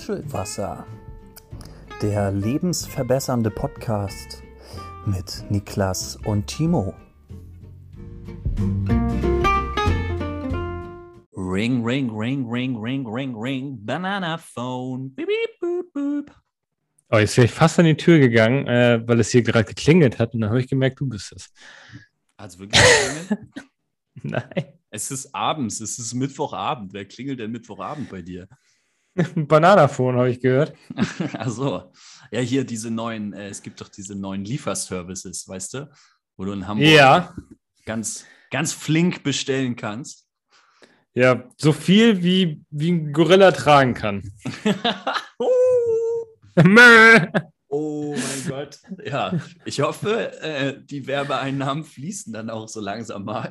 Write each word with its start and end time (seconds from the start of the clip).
Muschelwasser, 0.00 0.86
der 2.00 2.32
lebensverbessernde 2.32 3.50
Podcast 3.50 4.42
mit 5.04 5.44
Niklas 5.50 6.16
und 6.24 6.46
Timo. 6.46 6.94
Ring, 11.36 11.84
ring, 11.84 12.10
ring, 12.10 12.48
ring, 12.48 12.78
ring, 12.78 13.06
ring, 13.06 13.36
ring, 13.36 13.78
Banana 13.84 14.38
Phone. 14.38 15.14
Beep, 15.14 15.26
beep, 15.26 15.60
boop, 15.60 15.92
boop. 15.92 16.34
Oh, 17.10 17.18
jetzt 17.18 17.36
wäre 17.36 17.44
ich 17.44 17.52
fast 17.52 17.78
an 17.78 17.84
die 17.84 17.96
Tür 17.96 18.20
gegangen, 18.20 18.66
äh, 18.68 19.06
weil 19.06 19.20
es 19.20 19.28
hier 19.28 19.42
gerade 19.42 19.66
geklingelt 19.66 20.18
hat 20.18 20.32
und 20.32 20.40
dann 20.40 20.48
habe 20.48 20.60
ich 20.60 20.68
gemerkt, 20.68 20.98
du 21.00 21.10
bist 21.10 21.30
es. 21.32 21.52
Hat 22.38 22.48
es 22.48 22.58
wirklich 22.58 22.80
geklingelt? 22.80 23.52
Nein. 24.22 24.78
Es 24.88 25.10
ist 25.10 25.34
abends, 25.34 25.80
es 25.80 25.98
ist 25.98 26.14
Mittwochabend. 26.14 26.94
Wer 26.94 27.04
klingelt 27.04 27.38
denn 27.38 27.50
Mittwochabend 27.50 28.08
bei 28.08 28.22
dir? 28.22 28.48
Bananaphone 29.34 30.16
habe 30.16 30.30
ich 30.30 30.40
gehört. 30.40 30.74
Achso. 31.34 31.92
Ja, 32.30 32.40
hier 32.40 32.64
diese 32.64 32.90
neuen, 32.90 33.32
äh, 33.32 33.48
es 33.48 33.62
gibt 33.62 33.80
doch 33.80 33.88
diese 33.88 34.14
neuen 34.14 34.44
Lieferservices, 34.44 35.48
weißt 35.48 35.74
du? 35.74 35.90
Wo 36.36 36.44
du 36.44 36.52
in 36.52 36.66
Hamburg 36.66 36.88
ja. 36.88 37.34
ganz, 37.84 38.24
ganz 38.50 38.72
flink 38.72 39.22
bestellen 39.22 39.76
kannst. 39.76 40.26
Ja, 41.12 41.44
so 41.56 41.72
viel 41.72 42.22
wie, 42.22 42.62
wie 42.70 42.92
ein 42.92 43.12
Gorilla 43.12 43.50
tragen 43.50 43.94
kann. 43.94 44.32
oh 47.68 48.14
mein 48.14 48.48
Gott. 48.48 48.78
Ja, 49.04 49.40
ich 49.64 49.80
hoffe, 49.80 50.40
äh, 50.40 50.80
die 50.84 51.08
Werbeeinnahmen 51.08 51.84
fließen 51.84 52.32
dann 52.32 52.48
auch 52.48 52.68
so 52.68 52.80
langsam 52.80 53.24
mal. 53.24 53.50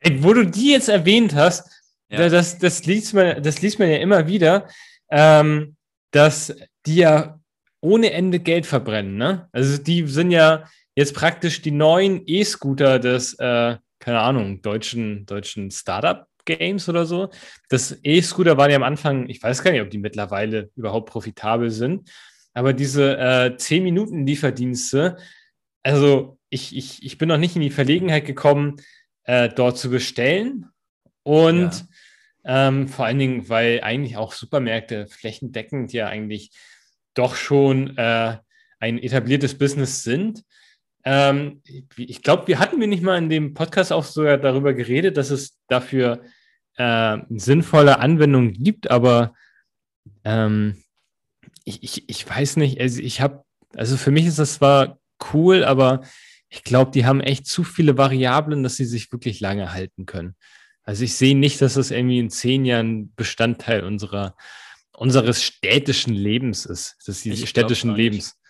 Ey, 0.00 0.22
wo 0.22 0.34
du 0.34 0.44
die 0.44 0.72
jetzt 0.72 0.90
erwähnt 0.90 1.34
hast, 1.34 1.81
ja. 2.12 2.28
das, 2.28 2.58
das, 2.58 2.84
liest 2.86 3.14
man, 3.14 3.42
das 3.42 3.60
liest 3.62 3.78
man 3.78 3.88
ja 3.88 3.96
immer 3.96 4.26
wieder, 4.26 4.68
ähm, 5.10 5.76
dass 6.10 6.54
die 6.86 6.96
ja 6.96 7.40
ohne 7.80 8.12
Ende 8.12 8.38
Geld 8.38 8.66
verbrennen. 8.66 9.16
Ne? 9.16 9.48
Also 9.52 9.82
die 9.82 10.06
sind 10.06 10.30
ja 10.30 10.64
jetzt 10.94 11.14
praktisch 11.14 11.62
die 11.62 11.70
neuen 11.70 12.22
E-Scooter 12.26 12.98
des, 12.98 13.34
äh, 13.34 13.76
keine 13.98 14.20
Ahnung, 14.20 14.62
deutschen, 14.62 15.26
deutschen 15.26 15.70
Startup-Games 15.70 16.88
oder 16.88 17.06
so. 17.06 17.30
Das 17.68 17.98
E-Scooter 18.02 18.56
waren 18.56 18.70
ja 18.70 18.76
am 18.76 18.82
Anfang, 18.82 19.28
ich 19.28 19.42
weiß 19.42 19.62
gar 19.62 19.72
nicht, 19.72 19.82
ob 19.82 19.90
die 19.90 19.98
mittlerweile 19.98 20.70
überhaupt 20.76 21.10
profitabel 21.10 21.70
sind, 21.70 22.10
aber 22.54 22.72
diese 22.72 23.16
äh, 23.16 23.54
10-Minuten-Lieferdienste, 23.56 25.16
also 25.82 26.38
ich, 26.50 26.76
ich, 26.76 27.02
ich 27.02 27.18
bin 27.18 27.28
noch 27.28 27.38
nicht 27.38 27.56
in 27.56 27.62
die 27.62 27.70
Verlegenheit 27.70 28.26
gekommen, 28.26 28.76
äh, 29.24 29.48
dort 29.48 29.78
zu 29.78 29.90
bestellen. 29.90 30.66
Und 31.24 31.72
ja. 31.72 31.86
Ähm, 32.44 32.88
vor 32.88 33.06
allen 33.06 33.18
Dingen, 33.18 33.48
weil 33.48 33.80
eigentlich 33.82 34.16
auch 34.16 34.32
Supermärkte 34.32 35.06
flächendeckend 35.06 35.92
ja 35.92 36.08
eigentlich 36.08 36.50
doch 37.14 37.34
schon 37.34 37.96
äh, 37.96 38.38
ein 38.80 38.98
etabliertes 38.98 39.56
Business 39.58 40.02
sind. 40.02 40.44
Ähm, 41.04 41.62
ich 41.96 42.22
glaube, 42.22 42.48
wir 42.48 42.58
hatten 42.58 42.80
wir 42.80 42.86
nicht 42.86 43.02
mal 43.02 43.18
in 43.18 43.28
dem 43.28 43.54
Podcast 43.54 43.92
auch 43.92 44.04
sogar 44.04 44.38
darüber 44.38 44.74
geredet, 44.74 45.16
dass 45.16 45.30
es 45.30 45.58
dafür 45.68 46.22
äh, 46.76 47.18
sinnvolle 47.30 47.98
Anwendungen 47.98 48.52
gibt, 48.54 48.90
aber 48.90 49.34
ähm, 50.24 50.82
ich, 51.64 51.82
ich, 51.82 52.08
ich 52.08 52.28
weiß 52.28 52.56
nicht, 52.56 52.80
also 52.80 53.00
ich 53.00 53.20
habe, 53.20 53.44
also 53.74 53.96
für 53.96 54.10
mich 54.10 54.26
ist 54.26 54.38
das 54.38 54.54
zwar 54.54 54.98
cool, 55.32 55.64
aber 55.64 56.02
ich 56.48 56.64
glaube, 56.64 56.90
die 56.90 57.06
haben 57.06 57.20
echt 57.20 57.46
zu 57.46 57.64
viele 57.64 57.96
Variablen, 57.96 58.62
dass 58.62 58.76
sie 58.76 58.84
sich 58.84 59.10
wirklich 59.12 59.40
lange 59.40 59.72
halten 59.72 60.06
können. 60.06 60.36
Also 60.84 61.04
ich 61.04 61.14
sehe 61.14 61.36
nicht, 61.36 61.60
dass 61.60 61.74
das 61.74 61.90
irgendwie 61.90 62.18
in 62.18 62.30
zehn 62.30 62.64
Jahren 62.64 63.14
Bestandteil 63.14 63.84
unserer, 63.84 64.36
unseres 64.92 65.42
städtischen 65.42 66.14
Lebens 66.14 66.66
ist, 66.66 66.96
des 67.06 67.48
städtischen 67.48 67.94
Lebens. 67.94 68.40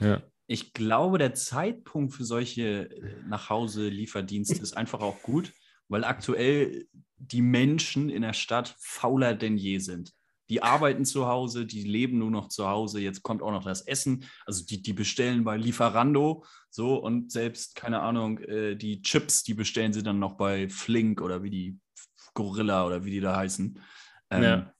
Ja. 0.00 0.22
Ich 0.46 0.72
glaube, 0.72 1.18
der 1.18 1.34
Zeitpunkt 1.34 2.14
für 2.14 2.24
solche 2.24 2.90
äh, 2.90 3.14
Nachhause-Lieferdienste 3.28 4.62
ist 4.62 4.76
einfach 4.76 5.00
auch 5.00 5.20
gut, 5.22 5.52
weil 5.88 6.04
aktuell 6.04 6.86
die 7.16 7.42
Menschen 7.42 8.08
in 8.08 8.22
der 8.22 8.32
Stadt 8.32 8.74
fauler 8.78 9.34
denn 9.34 9.56
je 9.56 9.78
sind 9.78 10.12
die 10.48 10.62
arbeiten 10.62 11.04
zu 11.04 11.26
Hause, 11.26 11.66
die 11.66 11.82
leben 11.82 12.18
nur 12.18 12.30
noch 12.30 12.48
zu 12.48 12.66
Hause, 12.66 13.00
jetzt 13.00 13.22
kommt 13.22 13.42
auch 13.42 13.50
noch 13.50 13.64
das 13.64 13.82
Essen. 13.82 14.24
Also 14.46 14.64
die, 14.64 14.82
die 14.82 14.92
bestellen 14.92 15.44
bei 15.44 15.56
Lieferando 15.56 16.44
so 16.70 16.96
und 16.96 17.30
selbst, 17.32 17.74
keine 17.74 18.00
Ahnung, 18.00 18.38
äh, 18.38 18.76
die 18.76 19.02
Chips, 19.02 19.42
die 19.42 19.54
bestellen 19.54 19.92
sie 19.92 20.02
dann 20.02 20.18
noch 20.18 20.36
bei 20.36 20.68
Flink 20.68 21.20
oder 21.20 21.42
wie 21.42 21.50
die 21.50 21.78
Gorilla 22.34 22.86
oder 22.86 23.04
wie 23.04 23.10
die 23.10 23.20
da 23.20 23.36
heißen. 23.36 23.80
Ähm, 24.30 24.42
ja. 24.42 24.72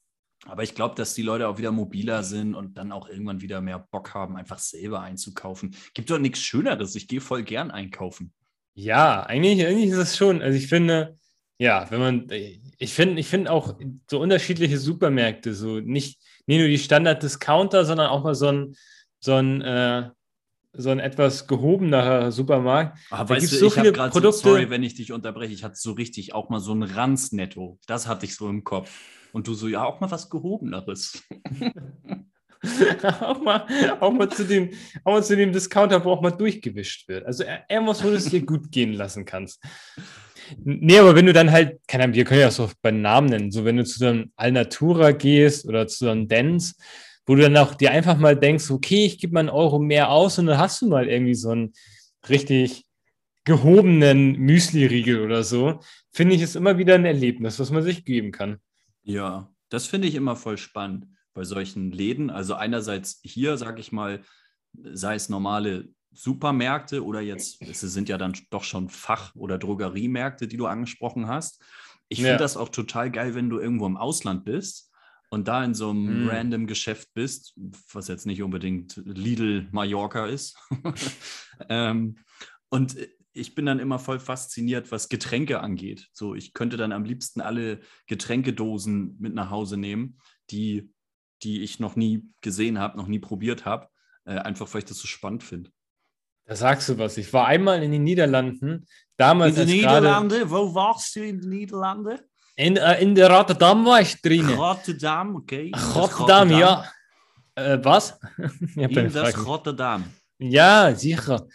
Aber 0.47 0.63
ich 0.63 0.75
glaube, 0.75 0.95
dass 0.95 1.15
die 1.15 1.23
Leute 1.23 1.49
auch 1.49 1.59
wieder 1.59 1.73
mobiler 1.73 2.23
sind 2.23 2.55
und 2.55 2.79
dann 2.79 2.93
auch 2.93 3.09
irgendwann 3.09 3.41
wieder 3.41 3.61
mehr 3.61 3.81
Bock 3.91 4.15
haben, 4.15 4.37
einfach 4.37 4.59
selber 4.59 5.01
einzukaufen. 5.01 5.77
Gibt 5.95 6.11
doch 6.11 6.19
nichts 6.19 6.41
Schöneres. 6.41 6.95
Ich 6.95 7.09
gehe 7.09 7.21
voll 7.21 7.43
gern 7.43 7.71
einkaufen. 7.71 8.33
Ja, 8.75 9.25
eigentlich, 9.25 9.67
eigentlich 9.67 9.91
ist 9.91 9.99
es 9.99 10.17
schon. 10.17 10.41
Also 10.41 10.57
ich 10.57 10.69
finde, 10.69 11.19
ja, 11.59 11.91
wenn 11.91 12.01
man, 12.01 12.27
ich 12.31 12.95
finde, 12.95 13.21
ich 13.21 13.27
finde 13.27 13.51
auch 13.51 13.75
so 14.09 14.21
unterschiedliche 14.21 14.79
Supermärkte, 14.79 15.55
so 15.55 15.81
nicht, 15.81 16.21
nicht 16.47 16.59
nur 16.59 16.69
die 16.69 16.79
Standard-Discounter, 16.79 17.85
sondern 17.85 18.09
auch 18.09 18.23
mal 18.23 18.37
so 18.37 18.49
ein, 18.49 18.77
so 19.21 19.35
ein, 19.35 19.61
äh, 19.63 20.11
so 20.73 20.91
ein 20.91 21.01
etwas 21.01 21.49
gehobener 21.49 22.31
Supermarkt. 22.31 22.99
Aber 23.11 23.35
da 23.35 23.41
weißt 23.41 23.53
du, 23.53 23.57
so 23.57 23.67
ich 23.67 23.75
viele 23.75 23.93
Produkte. 23.93 24.21
So, 24.21 24.31
sorry, 24.31 24.71
wenn 24.71 24.85
ich 24.85 24.95
dich 24.95 25.13
unterbreche, 25.13 25.53
ich 25.53 25.65
hatte 25.65 25.75
so 25.77 25.93
richtig 25.93 26.35
auch 26.35 26.49
mal 26.49 26.61
so 26.61 26.73
ein 26.73 26.85
Ranz-Netto. 26.85 27.79
Das 27.87 28.07
hatte 28.07 28.27
ich 28.27 28.37
so 28.37 28.49
im 28.49 28.63
Kopf. 28.63 28.91
Und 29.33 29.49
du 29.49 29.55
so, 29.55 29.67
ja, 29.67 29.85
auch 29.85 30.01
mal 30.01 30.11
was 30.11 30.31
Gehobeneres. 30.31 31.25
auch, 33.21 33.41
mal, 33.43 33.67
auch, 34.01 34.13
mal 34.13 34.29
zu 34.29 34.45
dem, 34.45 34.71
auch 35.05 35.13
mal 35.13 35.25
zu 35.25 35.37
dem 35.37 35.53
Discounter, 35.53 36.05
wo 36.05 36.13
auch 36.13 36.23
mal 36.23 36.31
durchgewischt 36.31 37.09
wird. 37.09 37.27
Also 37.27 37.45
irgendwas, 37.69 38.03
wo 38.05 38.09
du 38.09 38.15
es 38.15 38.27
dir 38.27 38.45
gut 38.45 38.71
gehen 38.71 38.93
lassen 38.93 39.25
kannst. 39.25 39.63
Nee, 40.57 40.99
aber 40.99 41.15
wenn 41.15 41.27
du 41.27 41.33
dann 41.33 41.51
halt, 41.51 41.81
keine 41.87 42.05
Ahnung, 42.05 42.17
wir 42.17 42.25
können 42.25 42.41
ja 42.41 42.49
auch 42.49 42.53
so 42.53 42.71
bei 42.83 42.91
Namen 42.91 43.29
nennen, 43.29 43.51
so 43.51 43.65
wenn 43.65 43.77
du 43.77 43.85
zu 43.85 44.05
einem 44.07 44.33
Alnatura 44.37 45.13
gehst 45.13 45.67
oder 45.67 45.87
zu 45.87 46.09
einem 46.09 46.29
Dance, 46.29 46.75
wo 47.27 47.35
du 47.35 47.43
dann 47.43 47.57
auch 47.57 47.75
dir 47.75 47.91
einfach 47.91 48.17
mal 48.19 48.37
denkst, 48.37 48.71
okay, 48.71 49.05
ich 49.05 49.19
gebe 49.19 49.35
mal 49.35 49.41
einen 49.41 49.49
Euro 49.51 49.79
mehr 49.79 50.11
aus 50.11 50.39
und 50.39 50.47
dann 50.47 50.59
hast 50.59 50.81
du 50.83 50.89
mal 50.89 51.09
irgendwie 51.09 51.35
so 51.35 51.51
einen 51.51 51.73
richtig 52.29 52.85
gehobenen 53.45 54.33
Müsli-Riegel 54.39 55.23
oder 55.23 55.43
so, 55.43 55.81
finde 56.13 56.35
ich 56.35 56.43
es 56.43 56.57
immer 56.57 56.79
wieder 56.79 56.95
ein 56.95 57.05
Erlebnis, 57.05 57.59
was 57.59 57.71
man 57.71 57.83
sich 57.83 58.05
geben 58.05 58.31
kann. 58.31 58.59
Ja, 59.03 59.51
das 59.71 59.87
finde 59.87 60.09
ich 60.09 60.15
immer 60.15 60.37
voll 60.37 60.59
spannend 60.59 61.07
bei 61.35 61.45
solchen 61.45 61.91
Läden. 61.91 62.31
Also 62.31 62.55
einerseits 62.55 63.21
hier, 63.23 63.57
sage 63.57 63.81
ich 63.81 63.93
mal, 63.93 64.21
sei 64.75 65.15
es 65.15 65.29
normale 65.29 65.89
Supermärkte 66.19 67.05
oder 67.05 67.21
jetzt, 67.21 67.63
es 67.63 67.81
sind 67.81 68.09
ja 68.09 68.19
dann 68.19 68.35
doch 68.51 68.65
schon 68.65 68.89
Fach- 68.89 69.35
oder 69.37 69.57
Drogeriemärkte, 69.57 70.49
die 70.49 70.57
du 70.57 70.67
angesprochen 70.67 71.29
hast. 71.29 71.63
Ich 72.09 72.19
finde 72.19 72.33
ja. 72.33 72.39
das 72.39 72.57
auch 72.57 72.71
total 72.71 73.11
geil, 73.11 73.35
wenn 73.35 73.49
du 73.49 73.61
irgendwo 73.61 73.87
im 73.87 73.97
Ausland 73.97 74.45
bist 74.45 74.91
und 75.31 75.47
da 75.47 75.63
in 75.63 75.75
so 75.75 75.91
einem 75.91 76.25
mm. 76.25 76.29
random 76.29 76.67
Geschäft 76.67 77.15
bist, 77.15 77.55
was 77.93 78.09
jetzt 78.09 78.27
nicht 78.27 78.43
unbedingt 78.43 79.01
Lidl 79.05 79.69
Mallorca 79.71 80.27
ist. 80.27 80.59
ähm, 81.69 82.17
und 82.69 82.97
ich 83.33 83.55
bin 83.55 83.67
dann 83.67 83.79
immer 83.79 84.01
voll 84.01 84.19
fasziniert, 84.19 84.91
was 84.91 85.09
Getränke 85.09 85.61
angeht. 85.61 86.09
So, 86.13 86.35
ich 86.35 86.53
könnte 86.53 86.77
dann 86.77 86.93
am 86.93 87.05
liebsten 87.05 87.41
alle 87.41 87.81
Getränkedosen 88.07 89.17
mit 89.21 89.35
nach 89.35 89.51
Hause 89.51 89.77
nehmen, 89.77 90.19
die, 90.51 90.91
die 91.45 91.63
ich 91.63 91.79
noch 91.79 91.95
nie 91.95 92.29
gesehen 92.41 92.79
habe, 92.79 92.97
noch 92.97 93.07
nie 93.07 93.21
probiert 93.21 93.65
habe, 93.65 93.89
äh, 94.25 94.39
einfach 94.39 94.73
weil 94.75 94.81
ich 94.81 94.87
das 94.87 94.99
so 94.99 95.07
spannend 95.07 95.45
finde. 95.45 95.71
Da 96.49 96.57
sagst 96.57 96.89
du 96.89 96.97
was. 96.97 97.19
Ich 97.19 97.31
war 97.35 97.47
einmal 97.47 97.83
in 97.83 97.93
den 97.93 98.05
Niederlanden. 98.05 98.87
Damals 99.19 99.59
in 99.59 99.67
den 99.67 99.77
Niederlanden? 99.77 100.51
Wo 100.51 100.75
warst 100.75 101.15
du 101.15 101.21
in 101.21 101.43
den 101.43 101.51
Niederlanden? 101.51 102.21
In, 102.57 102.79
äh, 102.79 103.03
in 103.03 103.15
der 103.15 103.31
Rotterdam 103.31 103.85
war 103.85 104.01
ich 104.01 104.21
drin. 104.23 104.49
Rotterdam, 104.49 105.37
okay. 105.37 105.71
Rotterdam, 105.95 106.51
ja. 106.51 106.85
Äh, 107.55 107.79
was? 107.83 108.19
in 108.77 109.13
das 109.13 109.47
Rotterdam. 109.47 110.05
Ja, 110.39 110.95
sicher. 110.95 111.47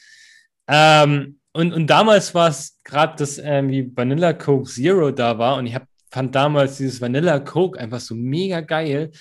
Ähm, 0.67 1.39
und, 1.53 1.73
und 1.73 1.87
damals 1.87 2.35
war 2.35 2.49
es 2.49 2.79
gerade, 2.83 3.15
dass 3.17 3.39
irgendwie 3.39 3.91
Vanilla 3.95 4.33
Coke 4.33 4.69
Zero 4.69 5.09
da 5.09 5.39
war 5.39 5.57
und 5.57 5.65
ich 5.65 5.73
hab, 5.73 5.87
fand 6.11 6.35
damals 6.35 6.77
dieses 6.77 7.01
Vanilla 7.01 7.39
Coke 7.39 7.79
einfach 7.79 7.99
so 7.99 8.13
mega 8.13 8.61
geil, 8.61 9.11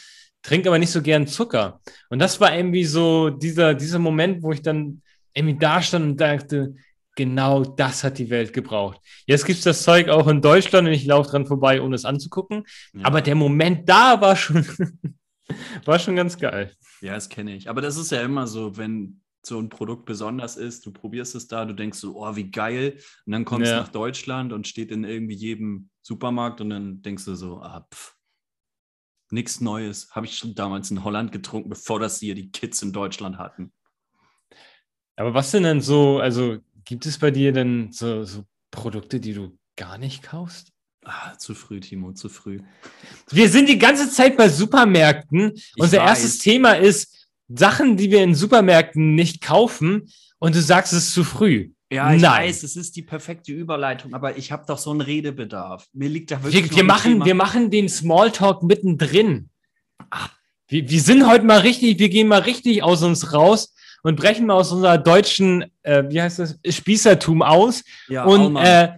trinke 0.43 0.69
aber 0.69 0.79
nicht 0.79 0.93
so 0.93 1.01
gern 1.01 1.27
Zucker. 1.27 1.81
Und 2.11 2.19
das 2.19 2.39
war 2.41 2.55
irgendwie 2.55 2.85
so 2.85 3.31
dieser, 3.31 3.73
dieser 3.73 3.99
Moment, 3.99 4.43
wo 4.43 4.53
ich 4.53 4.61
dann 4.61 5.01
irgendwie 5.35 5.59
da 5.59 5.83
stand 5.83 6.05
und 6.05 6.21
dachte, 6.21 6.75
genau 7.17 7.65
das 7.65 8.05
hat 8.05 8.19
die 8.19 8.31
Welt 8.31 8.53
gebraucht. 8.53 9.01
Jetzt 9.27 9.45
gibt 9.45 9.59
es 9.59 9.65
das 9.65 9.83
Zeug 9.83 10.09
auch 10.09 10.27
in 10.29 10.41
Deutschland 10.41 10.89
und 10.89 10.95
ich 10.95 11.05
laufe 11.05 11.31
dran 11.31 11.47
vorbei, 11.47 11.81
ohne 11.81 11.95
es 11.95 12.05
anzugucken. 12.05 12.65
Ja. 12.95 13.05
Aber 13.05 13.21
der 13.21 13.35
Moment 13.35 13.89
da 13.89 14.21
war 14.21 14.37
schon, 14.37 14.67
war 15.85 15.99
schon 15.99 16.17
ganz 16.17 16.39
geil. 16.39 16.75
Ja, 17.01 17.15
das 17.15 17.29
kenne 17.29 17.55
ich. 17.55 17.69
Aber 17.69 17.81
das 17.81 17.97
ist 17.97 18.13
ja 18.13 18.23
immer 18.23 18.47
so, 18.47 18.77
wenn 18.77 19.21
so 19.45 19.59
ein 19.59 19.69
Produkt 19.69 20.05
besonders 20.05 20.57
ist, 20.57 20.87
du 20.87 20.93
probierst 20.93 21.35
es 21.35 21.49
da, 21.49 21.65
du 21.65 21.75
denkst 21.75 21.99
so, 21.99 22.17
oh, 22.17 22.37
wie 22.37 22.51
geil. 22.51 22.99
Und 23.27 23.33
dann 23.33 23.45
kommst 23.45 23.71
du 23.71 23.75
ja. 23.75 23.81
nach 23.81 23.89
Deutschland 23.89 24.53
und 24.53 24.69
steht 24.69 24.93
in 24.93 25.05
irgendwie 25.05 25.35
jedem 25.35 25.91
Supermarkt 26.03 26.61
und 26.61 26.71
dann 26.71 27.03
denkst 27.03 27.25
du 27.25 27.35
so, 27.35 27.61
ah, 27.61 27.87
pff. 27.93 28.17
Nichts 29.31 29.63
Neues. 29.63 30.11
Habe 30.11 30.27
ich 30.27 30.37
schon 30.37 30.55
damals 30.55 30.91
in 30.91 31.05
Holland 31.05 31.33
getrunken, 31.33 31.71
bevor 31.71 31.99
das 31.99 32.21
hier 32.21 32.35
die 32.35 32.51
Kids 32.51 32.83
in 32.83 32.93
Deutschland 32.93 33.39
hatten. 33.39 33.73
Aber 35.17 35.35
was 35.35 35.51
sind 35.51 35.65
denn 35.65 35.81
so, 35.81 36.19
also 36.19 36.59
gibt 36.85 37.07
es 37.07 37.19
bei 37.19 37.31
dir 37.31 37.53
denn 37.53 37.93
so, 37.93 38.25
so 38.25 38.45
Produkte, 38.71 39.21
die 39.21 39.35
du 39.35 39.57
gar 39.77 39.99
nicht 39.99 40.23
kaufst? 40.23 40.69
Ah, 41.05 41.37
zu 41.37 41.55
früh, 41.55 41.81
Timo, 41.81 42.13
zu 42.13 42.29
früh. 42.29 42.61
Wir 43.31 43.49
sind 43.49 43.69
die 43.69 43.79
ganze 43.79 44.09
Zeit 44.09 44.37
bei 44.37 44.49
Supermärkten. 44.49 45.53
Ich 45.55 45.73
Unser 45.77 45.99
weiß. 45.99 46.09
erstes 46.09 46.39
Thema 46.39 46.73
ist 46.75 47.29
Sachen, 47.49 47.97
die 47.97 48.11
wir 48.11 48.23
in 48.23 48.35
Supermärkten 48.35 49.15
nicht 49.15 49.41
kaufen. 49.41 50.09
Und 50.39 50.55
du 50.55 50.63
sagst 50.63 50.93
es 50.93 51.09
ist 51.09 51.15
zu 51.15 51.25
früh. 51.25 51.71
Ja, 51.91 52.15
ich 52.15 52.23
Nein. 52.23 52.49
weiß, 52.49 52.63
es 52.63 52.77
ist 52.77 52.97
die 52.97 53.03
perfekte 53.03 53.53
Überleitung, 53.53 54.15
aber 54.15 54.39
ich 54.39 54.51
habe 54.51 54.65
doch 54.67 54.79
so 54.79 54.91
einen 54.91 55.03
Redebedarf. 55.03 55.87
Mir 55.93 56.09
liegt 56.09 56.31
da 56.31 56.43
wirklich. 56.43 56.71
Wir, 56.71 56.77
wir 56.79 56.85
machen, 56.85 57.25
wir 57.25 57.35
machen 57.35 57.71
den 57.71 57.89
Smalltalk 57.89 58.63
mittendrin. 58.63 59.51
Ach, 60.09 60.31
wir, 60.69 60.89
wir 60.89 61.01
sind 61.01 61.27
heute 61.27 61.45
mal 61.45 61.59
richtig, 61.59 61.99
wir 61.99 62.09
gehen 62.09 62.29
mal 62.29 62.41
richtig 62.41 62.83
aus 62.83 63.03
uns 63.03 63.35
raus 63.35 63.75
und 64.03 64.17
brechen 64.17 64.47
mal 64.47 64.55
aus 64.55 64.73
unserer 64.73 64.99
deutschen, 64.99 65.65
äh, 65.83 66.05
wie 66.09 66.21
heißt 66.21 66.39
das, 66.39 66.59
Spießertum 66.69 67.43
aus 67.43 67.85
ja, 68.09 68.25
und 68.25 68.57
äh, 68.57 68.91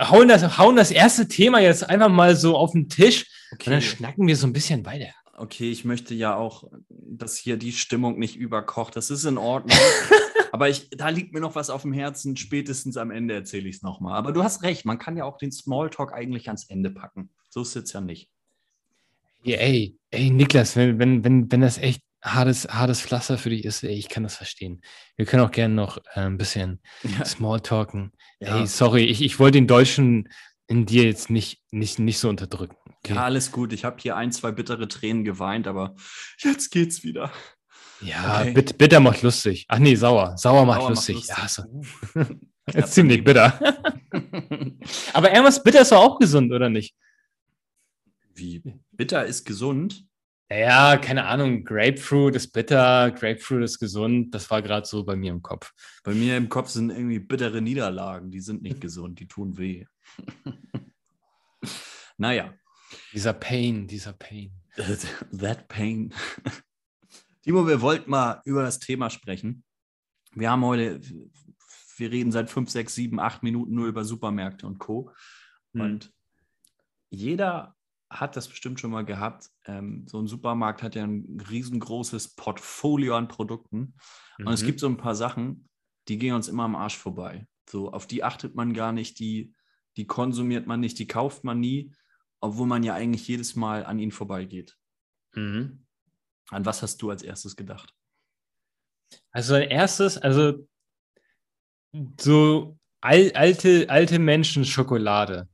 hauen, 0.00 0.28
das, 0.28 0.58
hauen 0.58 0.76
das 0.76 0.90
erste 0.90 1.28
Thema 1.28 1.60
jetzt 1.60 1.88
einfach 1.88 2.08
mal 2.08 2.36
so 2.36 2.56
auf 2.56 2.72
den 2.72 2.88
Tisch 2.88 3.26
okay. 3.52 3.66
und 3.66 3.72
dann 3.72 3.82
schnacken 3.82 4.26
wir 4.26 4.36
so 4.36 4.46
ein 4.46 4.52
bisschen 4.52 4.84
weiter. 4.84 5.10
Okay, 5.36 5.70
ich 5.70 5.86
möchte 5.86 6.14
ja 6.14 6.36
auch, 6.36 6.64
dass 6.90 7.36
hier 7.36 7.56
die 7.56 7.72
Stimmung 7.72 8.18
nicht 8.18 8.36
überkocht. 8.36 8.94
Das 8.94 9.10
ist 9.10 9.24
in 9.24 9.38
Ordnung. 9.38 9.78
Aber 10.52 10.68
ich, 10.68 10.90
da 10.90 11.08
liegt 11.08 11.32
mir 11.32 11.40
noch 11.40 11.54
was 11.54 11.70
auf 11.70 11.80
dem 11.80 11.94
Herzen. 11.94 12.36
Spätestens 12.36 12.98
am 12.98 13.10
Ende 13.10 13.34
erzähle 13.34 13.66
ich 13.66 13.76
es 13.76 13.82
nochmal. 13.82 14.18
Aber 14.18 14.32
du 14.32 14.42
hast 14.42 14.62
recht, 14.62 14.84
man 14.84 14.98
kann 14.98 15.16
ja 15.16 15.24
auch 15.24 15.38
den 15.38 15.50
Smalltalk 15.50 16.12
eigentlich 16.12 16.48
ans 16.48 16.68
Ende 16.68 16.90
packen. 16.90 17.30
So 17.48 17.62
ist 17.62 17.68
es 17.68 17.74
jetzt 17.74 17.92
ja 17.94 18.02
nicht. 18.02 18.28
Ey, 19.44 19.96
ey, 20.10 20.30
Niklas, 20.30 20.76
wenn, 20.76 20.98
wenn, 20.98 21.24
wenn, 21.24 21.50
wenn 21.50 21.60
das 21.62 21.78
echt 21.78 22.02
hartes, 22.22 22.68
hartes 22.68 23.00
Pflaster 23.00 23.38
für 23.38 23.50
dich 23.50 23.64
ist, 23.64 23.82
ey, 23.82 23.94
ich 23.94 24.08
kann 24.08 24.22
das 24.22 24.36
verstehen. 24.36 24.82
Wir 25.16 25.26
können 25.26 25.42
auch 25.42 25.50
gerne 25.50 25.74
noch 25.74 25.98
äh, 26.14 26.20
ein 26.20 26.36
bisschen 26.36 26.80
ja. 27.02 27.24
Smalltalken. 27.24 28.12
Ja. 28.40 28.60
Ey, 28.60 28.66
sorry, 28.66 29.04
ich, 29.04 29.22
ich 29.22 29.38
wollte 29.38 29.58
den 29.58 29.66
Deutschen 29.66 30.28
in 30.66 30.86
dir 30.86 31.04
jetzt 31.04 31.30
nicht, 31.30 31.62
nicht, 31.70 31.98
nicht 31.98 32.18
so 32.18 32.28
unterdrücken. 32.28 32.76
Okay? 32.98 33.14
Ja, 33.14 33.24
alles 33.24 33.50
gut. 33.50 33.72
Ich 33.72 33.84
habe 33.84 33.96
hier 34.00 34.16
ein, 34.16 34.32
zwei 34.32 34.52
bittere 34.52 34.86
Tränen 34.88 35.24
geweint, 35.24 35.66
aber 35.66 35.96
jetzt 36.38 36.70
geht's 36.70 37.02
wieder. 37.02 37.32
Ja, 38.00 38.40
okay. 38.40 38.52
bitter, 38.52 38.74
bitter 38.74 39.00
macht 39.00 39.22
lustig. 39.22 39.66
Ach 39.68 39.78
nee, 39.78 39.94
sauer. 39.94 40.36
Sauer 40.36 40.64
macht 40.64 40.80
sauer 40.80 40.90
lustig. 40.90 41.28
Macht 41.28 41.42
lustig. 41.42 41.64
Ja, 42.14 42.24
so. 42.72 42.78
ist 42.78 42.92
ziemlich 42.94 43.24
bitter. 43.24 43.58
aber 45.12 45.32
irgendwas 45.32 45.62
bitter 45.62 45.82
ist 45.82 45.92
doch 45.92 45.98
auch 45.98 46.18
gesund, 46.18 46.52
oder 46.52 46.70
nicht? 46.70 46.94
Wie? 48.34 48.62
Bitter 48.92 49.24
ist 49.26 49.44
gesund? 49.44 50.04
Ja, 50.52 50.96
keine 50.96 51.26
Ahnung, 51.26 51.62
Grapefruit 51.62 52.34
ist 52.34 52.50
bitter, 52.52 53.12
Grapefruit 53.12 53.62
ist 53.62 53.78
gesund. 53.78 54.34
Das 54.34 54.50
war 54.50 54.60
gerade 54.62 54.84
so 54.84 55.04
bei 55.04 55.14
mir 55.14 55.30
im 55.30 55.42
Kopf. 55.42 55.72
Bei 56.02 56.12
mir 56.12 56.36
im 56.36 56.48
Kopf 56.48 56.70
sind 56.70 56.90
irgendwie 56.90 57.20
bittere 57.20 57.62
Niederlagen, 57.62 58.32
die 58.32 58.40
sind 58.40 58.60
nicht 58.62 58.80
gesund, 58.80 59.20
die 59.20 59.28
tun 59.28 59.56
weh. 59.58 59.84
naja. 62.18 62.52
Dieser 63.12 63.32
Pain, 63.32 63.86
dieser 63.86 64.12
Pain. 64.12 64.50
That 65.38 65.68
Pain. 65.68 66.12
Timo, 67.42 67.68
wir 67.68 67.80
wollten 67.80 68.10
mal 68.10 68.42
über 68.44 68.62
das 68.62 68.80
Thema 68.80 69.08
sprechen. 69.08 69.62
Wir 70.32 70.50
haben 70.50 70.64
heute, 70.64 71.00
wir 71.96 72.10
reden 72.10 72.32
seit 72.32 72.50
fünf, 72.50 72.70
sechs, 72.70 72.96
sieben, 72.96 73.20
acht 73.20 73.44
Minuten 73.44 73.72
nur 73.72 73.86
über 73.86 74.04
Supermärkte 74.04 74.66
und 74.66 74.78
Co. 74.80 75.12
Hm. 75.74 75.80
Und 75.80 76.12
jeder 77.08 77.76
hat 78.10 78.36
das 78.36 78.48
bestimmt 78.48 78.80
schon 78.80 78.90
mal 78.90 79.04
gehabt. 79.04 79.48
Ähm, 79.64 80.04
so 80.08 80.20
ein 80.20 80.26
Supermarkt 80.26 80.82
hat 80.82 80.96
ja 80.96 81.04
ein 81.04 81.40
riesengroßes 81.48 82.34
Portfolio 82.34 83.16
an 83.16 83.28
Produkten. 83.28 83.94
Mhm. 84.38 84.46
Und 84.46 84.52
es 84.52 84.62
mhm. 84.62 84.66
gibt 84.66 84.80
so 84.80 84.88
ein 84.88 84.96
paar 84.96 85.14
Sachen, 85.14 85.68
die 86.08 86.18
gehen 86.18 86.34
uns 86.34 86.48
immer 86.48 86.64
am 86.64 86.74
Arsch 86.74 86.98
vorbei. 86.98 87.46
So, 87.68 87.92
auf 87.92 88.06
die 88.06 88.24
achtet 88.24 88.56
man 88.56 88.74
gar 88.74 88.92
nicht, 88.92 89.20
die, 89.20 89.54
die 89.96 90.06
konsumiert 90.06 90.66
man 90.66 90.80
nicht, 90.80 90.98
die 90.98 91.06
kauft 91.06 91.44
man 91.44 91.60
nie, 91.60 91.94
obwohl 92.40 92.66
man 92.66 92.82
ja 92.82 92.94
eigentlich 92.94 93.28
jedes 93.28 93.54
Mal 93.54 93.86
an 93.86 94.00
ihnen 94.00 94.12
vorbeigeht. 94.12 94.76
Mhm. 95.34 95.86
An 96.48 96.66
was 96.66 96.82
hast 96.82 97.00
du 97.02 97.10
als 97.10 97.22
erstes 97.22 97.54
gedacht? 97.54 97.94
Also 99.30 99.54
ein 99.54 99.68
erstes, 99.68 100.18
also 100.18 100.66
so 102.18 102.76
al 103.00 103.30
alte, 103.34 103.88
alte 103.88 104.18
Menschen 104.18 104.64
Schokolade. 104.64 105.48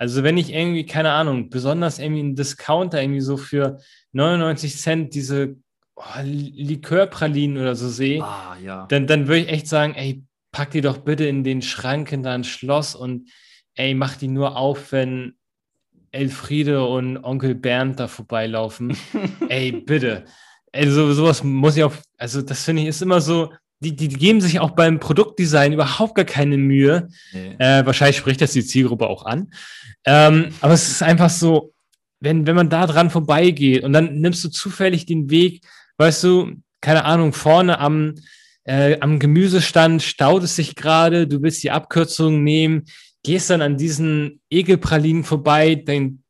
Also 0.00 0.22
wenn 0.22 0.38
ich 0.38 0.50
irgendwie, 0.50 0.86
keine 0.86 1.10
Ahnung, 1.10 1.50
besonders 1.50 1.98
irgendwie 1.98 2.20
einen 2.20 2.34
Discounter 2.34 3.02
irgendwie 3.02 3.20
so 3.20 3.36
für 3.36 3.80
99 4.12 4.78
Cent 4.78 5.14
diese 5.14 5.56
oh, 5.94 6.02
Likörpralinen 6.22 7.58
oder 7.58 7.76
so 7.76 7.90
sehe, 7.90 8.24
ah, 8.24 8.56
ja. 8.64 8.86
dann, 8.86 9.06
dann 9.06 9.28
würde 9.28 9.42
ich 9.42 9.48
echt 9.48 9.68
sagen, 9.68 9.92
ey, 9.94 10.24
pack 10.52 10.70
die 10.70 10.80
doch 10.80 10.96
bitte 10.96 11.26
in 11.26 11.44
den 11.44 11.60
Schrank 11.60 12.12
in 12.12 12.22
dein 12.22 12.44
Schloss 12.44 12.94
und 12.94 13.28
ey, 13.74 13.92
mach 13.92 14.16
die 14.16 14.28
nur 14.28 14.56
auf, 14.56 14.90
wenn 14.92 15.34
Elfriede 16.12 16.82
und 16.86 17.18
Onkel 17.18 17.54
Bernd 17.54 18.00
da 18.00 18.08
vorbeilaufen. 18.08 18.96
ey, 19.50 19.70
bitte. 19.70 20.24
Also 20.72 21.12
sowas 21.12 21.44
muss 21.44 21.76
ich 21.76 21.84
auch, 21.84 21.92
also 22.16 22.40
das 22.40 22.64
finde 22.64 22.80
ich 22.80 22.88
ist 22.88 23.02
immer 23.02 23.20
so, 23.20 23.52
die, 23.80 23.96
die, 23.96 24.08
geben 24.08 24.40
sich 24.40 24.60
auch 24.60 24.72
beim 24.72 25.00
Produktdesign 25.00 25.72
überhaupt 25.72 26.14
gar 26.14 26.26
keine 26.26 26.58
Mühe. 26.58 27.08
Nee. 27.32 27.54
Äh, 27.58 27.84
wahrscheinlich 27.86 28.18
spricht 28.18 28.40
das 28.40 28.52
die 28.52 28.64
Zielgruppe 28.64 29.08
auch 29.08 29.24
an. 29.24 29.52
Ähm, 30.04 30.50
aber 30.60 30.74
es 30.74 30.88
ist 30.90 31.02
einfach 31.02 31.30
so, 31.30 31.72
wenn, 32.20 32.46
wenn 32.46 32.56
man 32.56 32.68
da 32.68 32.86
dran 32.86 33.10
vorbeigeht 33.10 33.82
und 33.82 33.94
dann 33.94 34.20
nimmst 34.20 34.44
du 34.44 34.50
zufällig 34.50 35.06
den 35.06 35.30
Weg, 35.30 35.62
weißt 35.96 36.22
du, 36.24 36.52
keine 36.82 37.06
Ahnung, 37.06 37.32
vorne 37.32 37.78
am, 37.78 38.14
äh, 38.64 38.98
am 39.00 39.18
Gemüsestand 39.18 40.02
staut 40.02 40.42
es 40.42 40.56
sich 40.56 40.76
gerade, 40.76 41.26
du 41.26 41.42
willst 41.42 41.62
die 41.62 41.70
Abkürzung 41.70 42.44
nehmen, 42.44 42.84
gehst 43.22 43.48
dann 43.48 43.62
an 43.62 43.78
diesen 43.78 44.40
Ekelpralinen 44.50 45.24
vorbei, 45.24 45.74
dein, 45.74 46.22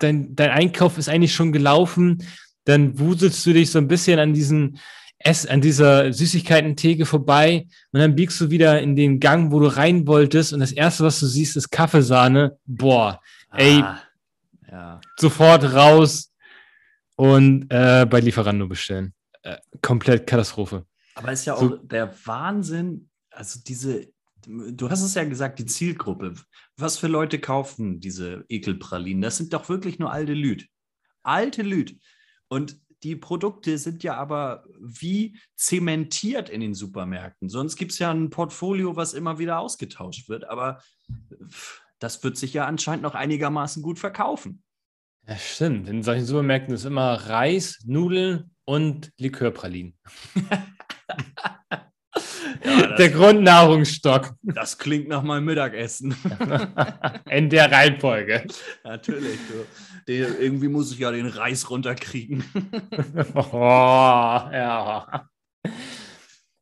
dein, 0.00 0.34
dein 0.34 0.50
Einkauf 0.50 0.98
ist 0.98 1.08
eigentlich 1.08 1.34
schon 1.34 1.52
gelaufen, 1.52 2.24
dann 2.64 2.98
wuselst 2.98 3.46
du 3.46 3.52
dich 3.52 3.70
so 3.70 3.78
ein 3.78 3.88
bisschen 3.88 4.18
an 4.18 4.32
diesen 4.32 4.78
Ess 5.26 5.44
an 5.44 5.60
dieser 5.60 6.12
Süßigkeiten-Theke 6.12 7.04
vorbei 7.04 7.66
und 7.90 8.00
dann 8.00 8.14
biegst 8.14 8.40
du 8.40 8.50
wieder 8.50 8.80
in 8.80 8.94
den 8.94 9.18
Gang, 9.18 9.50
wo 9.50 9.58
du 9.58 9.66
rein 9.66 10.06
wolltest 10.06 10.52
und 10.52 10.60
das 10.60 10.72
erste, 10.72 11.04
was 11.04 11.18
du 11.18 11.26
siehst, 11.26 11.56
ist 11.56 11.70
Kaffeesahne. 11.70 12.56
Boah, 12.64 13.20
ey, 13.52 13.82
ah, 13.82 14.00
ja. 14.70 15.00
sofort 15.16 15.64
raus 15.64 16.32
und 17.16 17.66
äh, 17.70 18.06
bei 18.08 18.20
Lieferando 18.20 18.68
bestellen. 18.68 19.14
Äh, 19.42 19.56
komplett 19.82 20.26
Katastrophe. 20.26 20.86
Aber 21.16 21.32
ist 21.32 21.44
ja 21.44 21.54
auch 21.54 21.60
so, 21.60 21.76
der 21.76 22.14
Wahnsinn, 22.24 23.08
also 23.30 23.58
diese, 23.66 24.06
du 24.46 24.90
hast 24.90 25.02
es 25.02 25.14
ja 25.14 25.24
gesagt, 25.24 25.58
die 25.58 25.66
Zielgruppe. 25.66 26.34
Was 26.76 26.98
für 26.98 27.08
Leute 27.08 27.40
kaufen 27.40 27.98
diese 28.00 28.44
Ekelpralinen? 28.48 29.22
Das 29.22 29.38
sind 29.38 29.52
doch 29.52 29.68
wirklich 29.68 29.98
nur 29.98 30.12
alte 30.12 30.34
Lüd. 30.34 30.68
Alte 31.22 31.62
Lüd. 31.62 31.98
Und 32.48 32.78
die 33.02 33.16
Produkte 33.16 33.78
sind 33.78 34.02
ja 34.02 34.16
aber 34.16 34.64
wie 34.80 35.38
zementiert 35.56 36.48
in 36.48 36.60
den 36.60 36.74
Supermärkten. 36.74 37.48
Sonst 37.48 37.76
gibt 37.76 37.92
es 37.92 37.98
ja 37.98 38.10
ein 38.10 38.30
Portfolio, 38.30 38.96
was 38.96 39.14
immer 39.14 39.38
wieder 39.38 39.58
ausgetauscht 39.58 40.28
wird. 40.28 40.48
Aber 40.48 40.82
das 41.98 42.22
wird 42.24 42.36
sich 42.36 42.52
ja 42.54 42.66
anscheinend 42.66 43.02
noch 43.02 43.14
einigermaßen 43.14 43.82
gut 43.82 43.98
verkaufen. 43.98 44.62
Ja, 45.26 45.36
stimmt. 45.36 45.88
In 45.88 46.02
solchen 46.02 46.24
Supermärkten 46.24 46.74
ist 46.74 46.84
immer 46.84 47.14
Reis, 47.28 47.80
Nudeln 47.84 48.50
und 48.64 49.10
Likörpralinen. 49.18 49.98
Ja, 52.64 52.96
der 52.96 53.10
Grundnahrungsstock. 53.10 54.34
Das 54.42 54.78
klingt 54.78 55.08
nach 55.08 55.22
meinem 55.22 55.44
Mittagessen. 55.44 56.16
In 57.30 57.48
der 57.48 57.70
Reihenfolge. 57.70 58.46
Natürlich. 58.84 59.38
Du. 59.48 59.64
Den, 60.08 60.36
irgendwie 60.38 60.68
muss 60.68 60.92
ich 60.92 60.98
ja 60.98 61.10
den 61.10 61.26
Reis 61.26 61.68
runterkriegen. 61.68 62.44
oh, 63.34 63.42
ja. 63.52 65.28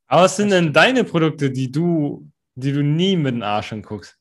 Aber 0.07 0.23
was 0.23 0.37
sind 0.37 0.51
denn 0.51 0.73
deine 0.73 1.05
Produkte, 1.05 1.51
die 1.51 1.71
du, 1.71 2.31
die 2.55 2.73
du 2.73 2.83
nie 2.83 3.17
mit 3.17 3.35
den 3.35 3.43
Arsch 3.43 3.73
anguckst? 3.73 4.17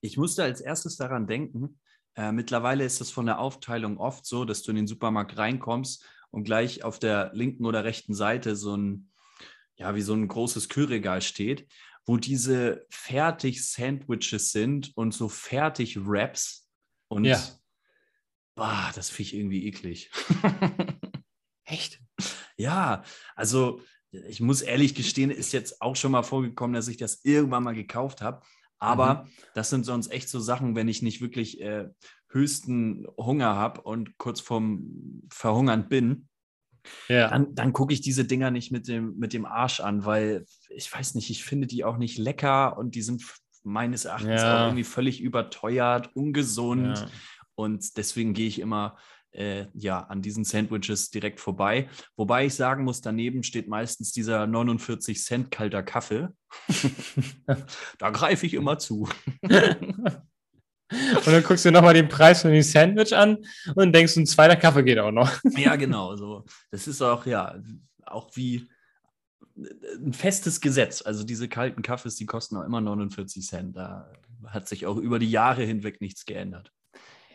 Ich 0.00 0.16
musste 0.16 0.42
als 0.42 0.60
erstes 0.60 0.96
daran 0.96 1.26
denken, 1.26 1.78
äh, 2.16 2.32
mittlerweile 2.32 2.84
ist 2.84 3.00
es 3.00 3.10
von 3.10 3.26
der 3.26 3.38
Aufteilung 3.38 3.98
oft 3.98 4.26
so, 4.26 4.44
dass 4.44 4.62
du 4.62 4.70
in 4.70 4.76
den 4.76 4.86
Supermarkt 4.86 5.36
reinkommst 5.36 6.04
und 6.30 6.44
gleich 6.44 6.82
auf 6.82 6.98
der 6.98 7.30
linken 7.34 7.66
oder 7.66 7.84
rechten 7.84 8.14
Seite 8.14 8.56
so 8.56 8.76
ein 8.76 9.10
ja, 9.80 9.94
wie 9.94 10.02
so 10.02 10.12
ein 10.12 10.28
großes 10.28 10.68
Kühlregal 10.68 11.22
steht, 11.22 11.66
wo 12.04 12.18
diese 12.18 12.86
fertig 12.90 13.66
Sandwiches 13.66 14.52
sind 14.52 14.92
und 14.94 15.14
so 15.14 15.28
fertig 15.28 16.06
Wraps. 16.06 16.68
Und 17.08 17.24
ja. 17.24 17.40
Boah, 18.60 18.90
das 18.94 19.08
finde 19.08 19.22
ich 19.22 19.34
irgendwie 19.36 19.66
eklig. 19.66 20.10
Echt? 21.64 21.98
Ja, 22.58 23.02
also 23.34 23.80
ich 24.10 24.40
muss 24.40 24.60
ehrlich 24.60 24.94
gestehen, 24.94 25.30
ist 25.30 25.52
jetzt 25.52 25.80
auch 25.80 25.96
schon 25.96 26.12
mal 26.12 26.22
vorgekommen, 26.22 26.74
dass 26.74 26.88
ich 26.88 26.98
das 26.98 27.24
irgendwann 27.24 27.62
mal 27.62 27.74
gekauft 27.74 28.20
habe. 28.20 28.42
Aber 28.78 29.24
mhm. 29.24 29.28
das 29.54 29.70
sind 29.70 29.86
sonst 29.86 30.12
echt 30.12 30.28
so 30.28 30.40
Sachen, 30.40 30.76
wenn 30.76 30.88
ich 30.88 31.00
nicht 31.00 31.22
wirklich 31.22 31.62
äh, 31.62 31.88
höchsten 32.28 33.06
Hunger 33.16 33.54
habe 33.54 33.80
und 33.80 34.18
kurz 34.18 34.40
vorm 34.40 35.22
Verhungern 35.30 35.88
bin, 35.88 36.28
ja. 37.08 37.28
dann, 37.28 37.54
dann 37.54 37.72
gucke 37.72 37.94
ich 37.94 38.02
diese 38.02 38.26
Dinger 38.26 38.50
nicht 38.50 38.72
mit 38.72 38.88
dem, 38.88 39.16
mit 39.16 39.32
dem 39.32 39.46
Arsch 39.46 39.80
an, 39.80 40.04
weil 40.04 40.44
ich 40.68 40.92
weiß 40.92 41.14
nicht, 41.14 41.30
ich 41.30 41.44
finde 41.44 41.66
die 41.66 41.82
auch 41.84 41.96
nicht 41.96 42.18
lecker 42.18 42.76
und 42.76 42.94
die 42.94 43.02
sind 43.02 43.22
meines 43.62 44.04
Erachtens 44.04 44.42
ja. 44.42 44.56
auch 44.56 44.66
irgendwie 44.66 44.84
völlig 44.84 45.22
überteuert, 45.22 46.14
ungesund. 46.14 46.98
Ja. 46.98 47.08
Und 47.60 47.98
deswegen 47.98 48.32
gehe 48.32 48.48
ich 48.48 48.58
immer 48.58 48.96
äh, 49.32 49.66
ja, 49.74 50.00
an 50.00 50.22
diesen 50.22 50.44
Sandwiches 50.44 51.10
direkt 51.10 51.40
vorbei. 51.40 51.90
Wobei 52.16 52.46
ich 52.46 52.54
sagen 52.54 52.84
muss, 52.84 53.02
daneben 53.02 53.42
steht 53.42 53.68
meistens 53.68 54.12
dieser 54.12 54.46
49 54.46 55.22
Cent 55.22 55.50
kalter 55.50 55.82
Kaffee. 55.82 56.28
da 57.98 58.10
greife 58.10 58.46
ich 58.46 58.54
immer 58.54 58.78
zu. 58.78 59.08
Und 60.90 61.26
dann 61.26 61.44
guckst 61.44 61.64
du 61.64 61.70
nochmal 61.70 61.94
den 61.94 62.08
Preis 62.08 62.42
von 62.42 62.50
dem 62.50 62.62
Sandwich 62.62 63.14
an 63.14 63.38
und 63.76 63.92
denkst, 63.94 64.16
ein 64.16 64.26
zweiter 64.26 64.56
Kaffee 64.56 64.82
geht 64.82 64.98
auch 64.98 65.12
noch. 65.12 65.30
Ja, 65.56 65.76
genau. 65.76 66.16
So. 66.16 66.44
Das 66.72 66.88
ist 66.88 67.00
auch, 67.00 67.26
ja, 67.26 67.62
auch 68.06 68.34
wie 68.34 68.68
ein 69.56 70.12
festes 70.12 70.60
Gesetz. 70.60 71.00
Also 71.00 71.22
diese 71.22 71.48
kalten 71.48 71.82
Kaffees, 71.82 72.16
die 72.16 72.26
kosten 72.26 72.56
auch 72.56 72.64
immer 72.64 72.80
49 72.80 73.46
Cent. 73.46 73.76
Da 73.76 74.10
hat 74.46 74.66
sich 74.66 74.84
auch 74.86 74.96
über 74.96 75.20
die 75.20 75.30
Jahre 75.30 75.62
hinweg 75.62 76.00
nichts 76.00 76.24
geändert. 76.24 76.72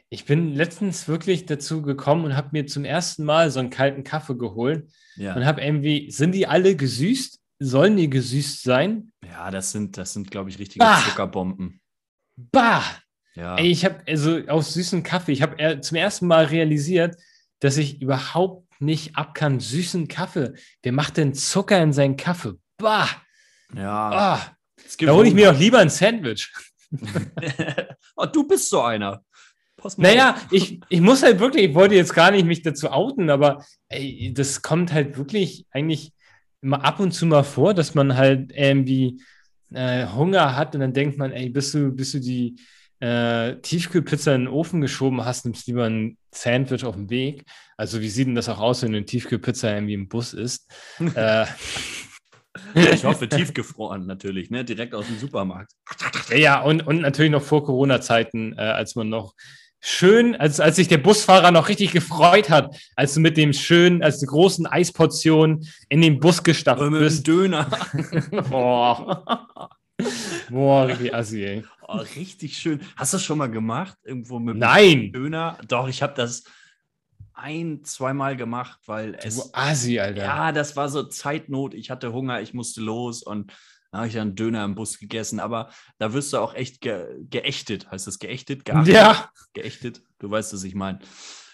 Ich 0.10 0.26
bin 0.26 0.54
letztens 0.54 1.08
wirklich 1.08 1.46
dazu 1.46 1.82
gekommen 1.82 2.26
und 2.26 2.36
habe 2.36 2.50
mir 2.52 2.68
zum 2.68 2.86
ersten 2.86 3.24
Mal 3.24 3.50
so 3.52 3.60
einen 3.60 3.70
kalten 3.70 4.04
Kaffee 4.04 4.36
geholt 4.38 4.92
ja. 5.16 5.36
und 5.36 5.46
habe 5.46 5.62
irgendwie, 5.62 6.12
sind 6.12 6.34
die 6.34 6.48
alle 6.48 6.76
gesüßt? 6.76 7.40
Sollen 7.60 7.98
die 7.98 8.10
gesüßt 8.10 8.64
sein? 8.64 9.12
Ja, 9.26 9.50
das 9.50 9.72
sind, 9.72 9.98
das 9.98 10.14
sind, 10.14 10.30
glaube 10.30 10.50
ich, 10.50 10.60
richtige 10.60 10.84
bah! 10.84 11.02
Zuckerbomben. 11.06 11.80
Bah! 12.36 12.84
Ja. 13.36 13.58
Ey, 13.58 13.68
ich 13.68 13.84
habe 13.84 14.02
also 14.08 14.40
aus 14.48 14.74
süßen 14.74 15.04
Kaffee, 15.04 15.32
ich 15.32 15.42
habe 15.42 15.82
zum 15.82 15.98
ersten 15.98 16.28
Mal 16.28 16.46
realisiert, 16.46 17.18
dass 17.60 17.78
ich 17.78 18.02
überhaupt 18.02 18.66
nicht 18.82 19.16
ab 19.16 19.34
kann. 19.34 19.60
Süßen 19.60 20.08
Kaffee. 20.08 20.54
Wer 20.84 20.92
macht 20.92 21.18
denn 21.18 21.34
Zucker 21.34 21.82
in 21.82 21.94
seinen 21.94 22.18
Kaffee? 22.18 22.54
Bah! 22.78 23.10
Ja. 23.74 24.10
Ah. 24.12 24.56
Da 25.00 25.14
hole 25.14 25.28
ich 25.28 25.34
mir 25.34 25.52
doch 25.52 25.60
lieber 25.60 25.80
ein 25.80 25.90
Sandwich. 25.90 26.52
oh, 28.16 28.26
du 28.26 28.48
bist 28.48 28.70
so 28.70 28.82
einer. 28.82 29.24
Naja, 29.98 30.36
ich, 30.52 30.80
ich 30.90 31.02
muss 31.02 31.24
halt 31.24 31.40
wirklich, 31.40 31.70
ich 31.70 31.76
wollte 31.76 31.96
jetzt 31.96 32.14
gar 32.14 32.32
nicht 32.32 32.46
mich 32.46 32.62
dazu 32.62 32.90
outen, 32.92 33.30
aber 33.30 33.64
ey, 33.90 34.32
das 34.34 34.62
kommt 34.62 34.94
halt 34.94 35.18
wirklich 35.18 35.66
eigentlich 35.72 36.12
immer 36.62 36.84
ab 36.84 37.00
und 37.00 37.12
zu 37.12 37.26
mal 37.26 37.44
vor, 37.44 37.74
dass 37.74 37.96
man 37.96 38.18
halt 38.18 38.52
irgendwie 38.54 39.22
äh, 39.72 40.08
Hunger 40.08 40.56
hat 40.56 40.76
und 40.76 40.82
dann 40.82 40.94
denkt 40.94 41.18
man, 41.18 41.32
ey, 41.32 41.50
bist 41.50 41.74
du, 41.74 41.92
bist 41.92 42.14
du 42.14 42.20
die, 42.20 42.56
äh, 43.00 43.58
Tiefkühlpizza 43.62 44.34
in 44.34 44.46
den 44.46 44.54
Ofen 44.54 44.82
geschoben 44.82 45.24
hast, 45.26 45.46
nimmst 45.46 45.68
lieber 45.68 45.86
ein 45.86 46.18
Sandwich 46.32 46.86
auf 46.86 46.96
dem 46.96 47.10
Weg. 47.10 47.44
Also 47.78 48.02
wie 48.02 48.10
sieht 48.10 48.28
denn 48.28 48.36
das 48.36 48.50
auch 48.50 48.60
aus, 48.60 48.84
wenn 48.84 48.92
du 48.92 48.98
eine 48.98 49.06
Tiefkühlpizza 49.06 49.74
irgendwie 49.74 49.94
im 49.94 50.08
Bus 50.08 50.34
isst? 50.34 50.72
äh, 51.16 51.46
ich 52.74 53.04
hoffe, 53.04 53.28
tiefgefroren 53.28 54.06
natürlich, 54.06 54.50
ne? 54.50 54.64
direkt 54.64 54.96
aus 54.96 55.08
dem 55.08 55.20
Supermarkt. 55.20 55.74
Ja, 56.30 56.38
ja 56.38 56.62
und, 56.62 56.88
und 56.88 57.02
natürlich 57.02 57.32
noch 57.32 57.42
vor 57.42 57.66
Corona-Zeiten, 57.66 58.54
äh, 58.58 58.62
als 58.62 58.96
man 58.96 59.10
noch 59.10 59.34
schön, 59.86 60.36
als, 60.36 60.60
als 60.60 60.78
sich 60.78 60.88
der 60.88 60.98
Busfahrer 60.98 61.52
noch 61.52 61.70
richtig 61.70 61.92
gefreut 61.92 62.50
hat, 62.50 62.76
als 62.96 63.14
du 63.14 63.20
mit 63.20 63.38
dem 63.38 63.54
schönen, 63.54 64.02
als 64.02 64.20
die 64.20 64.26
großen 64.26 64.66
Eisportion 64.66 65.68
in 65.90 66.02
den 66.02 66.20
Bus 66.20 66.44
gestapft 66.44 66.90
bist. 66.90 67.28
Döner. 67.28 67.70
Boah. 68.50 69.70
Boah, 70.50 70.88
richtig 70.88 71.14
assi, 71.14 71.44
ey. 71.44 71.64
Oh, 71.88 72.00
richtig 72.16 72.58
schön. 72.58 72.82
Hast 72.96 73.14
du 73.14 73.18
das 73.18 73.24
schon 73.24 73.38
mal 73.38 73.50
gemacht? 73.50 73.96
Irgendwo 74.04 74.40
mit 74.40 74.58
Nein. 74.58 75.12
Döner? 75.12 75.60
Doch, 75.68 75.88
ich 75.88 76.02
habe 76.02 76.14
das 76.16 76.46
ein, 77.34 77.84
zweimal 77.84 78.36
gemacht, 78.36 78.80
weil 78.88 79.16
es. 79.22 79.36
Du 79.36 79.50
Assi, 79.54 80.00
Alter. 80.00 80.24
Ja, 80.24 80.52
das 80.52 80.76
war 80.76 80.90
so 80.90 81.04
Zeitnot. 81.04 81.76
Ich 81.76 81.92
hatte 81.92 82.12
Hunger, 82.12 82.42
ich 82.42 82.56
musste 82.56 82.82
los 82.82 83.22
und 83.22 83.54
da 83.92 84.00
habe 84.00 84.08
ich 84.08 84.14
dann 84.14 84.36
Döner 84.36 84.66
im 84.66 84.76
Bus 84.76 85.00
gegessen. 85.00 85.40
Aber 85.40 85.72
da 85.98 86.14
wirst 86.14 86.34
du 86.34 86.38
auch 86.38 86.54
echt 86.54 86.82
ge 86.82 87.06
geächtet. 87.30 87.90
Heißt 87.92 88.08
das 88.08 88.20
geächtet? 88.20 88.66
Geachtet? 88.66 88.94
Ja. 88.94 89.30
Geächtet. 89.54 90.02
Du 90.20 90.30
weißt, 90.30 90.54
was 90.54 90.64
ich 90.64 90.76
meine. 90.76 91.00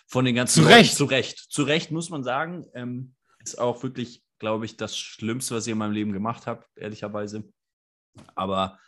Von 0.08 0.26
den 0.26 0.36
ganzen. 0.36 0.64
Zu 0.64 0.70
Recht. 0.70 0.96
Zu 0.96 1.06
Recht. 1.06 1.38
Zu 1.38 1.64
Recht 1.64 1.92
muss 1.92 2.10
man 2.10 2.24
sagen. 2.24 2.66
Ähm, 2.74 3.16
ist 3.44 3.60
auch 3.60 3.82
wirklich, 3.84 4.24
glaube 4.40 4.66
ich, 4.66 4.78
das 4.78 4.98
Schlimmste, 4.98 5.56
was 5.56 5.68
ich 5.68 5.72
in 5.72 5.78
meinem 5.78 5.94
Leben 5.94 6.14
gemacht 6.14 6.48
habe, 6.48 6.66
ehrlicherweise. 6.76 7.44
Aber 8.36 8.80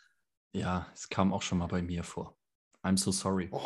ja, 0.52 0.88
es 0.94 1.10
kam 1.10 1.34
auch 1.34 1.42
schon 1.42 1.58
mal 1.58 1.68
bei 1.68 1.82
mir 1.82 2.04
vor. 2.04 2.38
I'm 2.84 2.98
so 2.98 3.12
sorry. 3.12 3.50
Oh. 3.52 3.62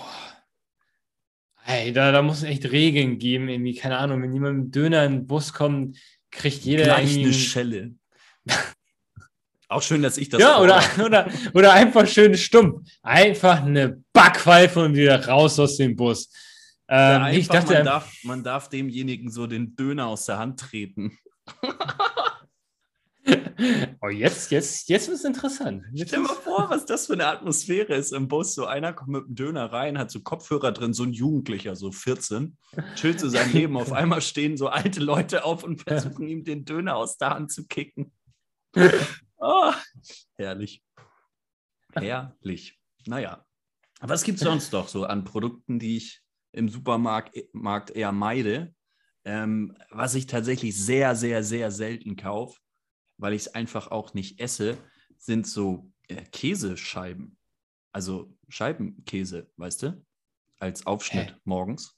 Ey, 1.66 1.92
da, 1.92 2.14
da 2.14 2.22
muss 2.22 2.38
es 2.38 2.44
echt 2.44 2.72
Regeln 2.72 3.18
geben, 3.18 3.50
irgendwie, 3.50 3.76
keine 3.76 3.98
Ahnung, 3.98 4.22
wenn 4.22 4.34
jemand 4.34 4.58
mit 4.58 4.76
Döner 4.76 5.04
in 5.04 5.12
den 5.14 5.28
Bus 5.28 5.52
kommt, 5.52 5.98
kriegt 6.32 6.64
jeder 6.64 6.86
Gleich 6.86 7.18
eine 7.18 7.34
Schelle. 7.34 7.96
auch 9.70 9.82
schön, 9.82 10.02
dass 10.02 10.18
ich 10.18 10.30
das. 10.30 10.42
Ja, 10.42 10.60
oder, 10.62 10.82
oder, 11.04 11.30
oder 11.54 11.74
einfach 11.74 12.08
schön 12.08 12.36
stumpf. 12.38 12.88
Einfach 13.02 13.64
eine 13.64 14.02
Backpfeife 14.14 14.80
und 14.80 14.96
wieder 14.96 15.28
raus 15.28 15.60
aus 15.60 15.78
dem 15.78 15.96
Bus. 15.96 16.30
Ähm, 16.90 17.22
ja, 17.22 17.30
ich 17.32 17.48
dachte, 17.48 17.74
man 17.74 17.86
darf, 17.86 18.14
man 18.24 18.44
darf 18.44 18.70
demjenigen 18.70 19.30
so 19.30 19.46
den 19.46 19.76
Döner 19.76 20.08
aus 20.08 20.26
der 20.26 20.40
Hand 20.40 20.60
treten. 20.60 21.18
Oh, 24.02 24.10
jetzt, 24.10 24.52
jetzt, 24.52 24.88
jetzt 24.88 25.08
wird 25.08 25.18
es 25.18 25.26
interessant. 25.26 25.84
Jetzt 25.92 26.10
Stell 26.10 26.22
dir 26.22 26.28
mal 26.28 26.36
vor, 26.36 26.70
was 26.70 26.86
das 26.86 27.08
für 27.08 27.14
eine 27.14 27.26
Atmosphäre 27.26 27.96
ist 27.96 28.14
im 28.14 28.28
Bus. 28.28 28.54
So 28.54 28.66
einer 28.66 28.94
kommt 28.94 29.10
mit 29.10 29.26
einem 29.26 29.36
Döner 29.36 29.74
rein, 29.74 29.98
hat 29.98 30.12
so 30.12 30.22
Kopfhörer 30.22 30.72
drin, 30.72 30.94
so 30.94 31.04
ein 31.04 31.12
Jugendlicher, 31.12 31.76
so 31.76 31.92
14, 31.92 32.56
chillt 32.96 33.20
so 33.20 33.28
sein 33.28 33.52
Leben. 33.52 33.76
Auf 33.76 33.92
einmal 33.94 34.22
stehen 34.22 34.58
so 34.58 34.68
alte 34.68 35.00
Leute 35.00 35.44
auf 35.44 35.64
und 35.64 35.82
versuchen 35.82 36.28
ihm 36.28 36.44
den 36.44 36.66
Döner 36.66 36.96
aus 36.96 37.18
der 37.18 37.32
Hand 37.32 37.52
zu 37.52 37.66
kicken. 37.66 38.12
Oh, 39.38 39.72
herrlich. 40.38 40.84
Herrlich. 41.94 42.80
Naja. 43.06 43.46
Was 44.00 44.24
gibt 44.24 44.38
es 44.38 44.44
sonst 44.44 44.74
noch 44.74 44.88
so 44.88 45.06
an 45.06 45.24
Produkten, 45.24 45.80
die 45.80 45.98
ich 45.98 46.22
im 46.52 46.70
Supermarkt 46.70 47.92
eher 47.92 48.12
meide? 48.12 48.74
Ähm, 49.26 49.76
was 49.90 50.16
ich 50.16 50.26
tatsächlich 50.26 50.76
sehr, 50.78 51.16
sehr, 51.16 51.44
sehr 51.44 51.72
selten 51.72 52.16
kaufe, 52.16 52.60
weil 53.18 53.34
ich 53.34 53.42
es 53.44 53.56
einfach 53.56 53.92
auch 53.92 54.14
nicht 54.14 54.40
esse, 54.40 54.78
sind 55.18 55.48
so 55.48 55.92
äh, 56.08 56.24
Käsescheiben. 56.24 57.38
Also 57.92 58.34
Scheibenkäse, 58.48 59.52
weißt 59.58 59.84
du? 59.84 60.06
Als 60.60 60.86
Aufschnitt 60.86 61.32
Hä? 61.32 61.36
morgens. 61.44 61.98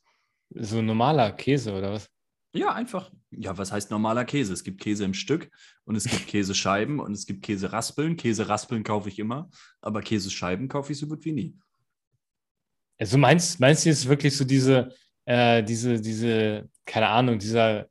So 0.49 0.81
normaler 0.81 1.31
Käse 1.33 1.73
oder 1.73 1.91
was? 1.93 2.09
Ja, 2.53 2.73
einfach. 2.73 3.11
Ja, 3.31 3.57
was 3.57 3.71
heißt 3.71 3.91
normaler 3.91 4.25
Käse? 4.25 4.53
Es 4.53 4.63
gibt 4.63 4.81
Käse 4.81 5.05
im 5.05 5.13
Stück 5.13 5.49
und 5.85 5.95
es 5.95 6.05
gibt 6.05 6.27
Käsescheiben 6.27 6.99
und 6.99 7.11
es 7.13 7.25
gibt 7.25 7.43
Käseraspeln. 7.43 8.17
Käseraspeln 8.17 8.83
kaufe 8.83 9.09
ich 9.09 9.19
immer, 9.19 9.49
aber 9.81 10.01
Käsescheiben 10.01 10.67
kaufe 10.67 10.91
ich 10.91 10.99
so 10.99 11.07
gut 11.07 11.23
wie 11.25 11.31
nie. 11.31 11.55
Also 12.97 13.17
meinst, 13.17 13.59
meinst 13.59 13.85
du 13.85 13.89
jetzt 13.89 14.07
wirklich 14.07 14.35
so 14.35 14.43
diese, 14.43 14.93
äh, 15.25 15.63
diese, 15.63 16.01
diese, 16.01 16.69
keine 16.85 17.07
Ahnung, 17.07 17.39
dieser 17.39 17.87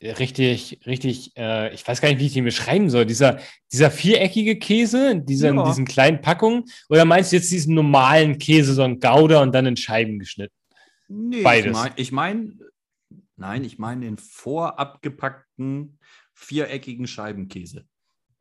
richtig, 0.00 0.80
richtig, 0.86 1.36
äh, 1.36 1.74
ich 1.74 1.86
weiß 1.86 2.00
gar 2.00 2.08
nicht, 2.08 2.20
wie 2.20 2.26
ich 2.26 2.34
den 2.34 2.44
beschreiben 2.44 2.88
soll. 2.88 3.04
Dieser, 3.04 3.40
dieser 3.72 3.90
viereckige 3.90 4.58
Käse, 4.58 5.16
dieser, 5.16 5.52
ja. 5.52 5.60
in 5.60 5.66
diesen 5.66 5.84
kleinen 5.84 6.20
Packungen, 6.20 6.64
oder 6.88 7.04
meinst 7.04 7.32
du 7.32 7.36
jetzt 7.36 7.50
diesen 7.50 7.74
normalen 7.74 8.38
Käse, 8.38 8.74
so 8.74 8.82
ein 8.82 9.00
Gouda 9.00 9.42
und 9.42 9.52
dann 9.52 9.66
in 9.66 9.76
Scheiben 9.76 10.18
geschnitten? 10.18 10.54
Nee, 11.08 11.42
Beides. 11.42 11.66
Ich 11.66 11.72
meine, 11.72 11.92
ich 11.96 12.12
mein, 12.12 12.60
nein, 13.38 13.64
ich 13.64 13.78
meine 13.78 14.04
den 14.04 14.18
vorabgepackten 14.18 15.98
viereckigen 16.34 17.06
Scheibenkäse. 17.06 17.86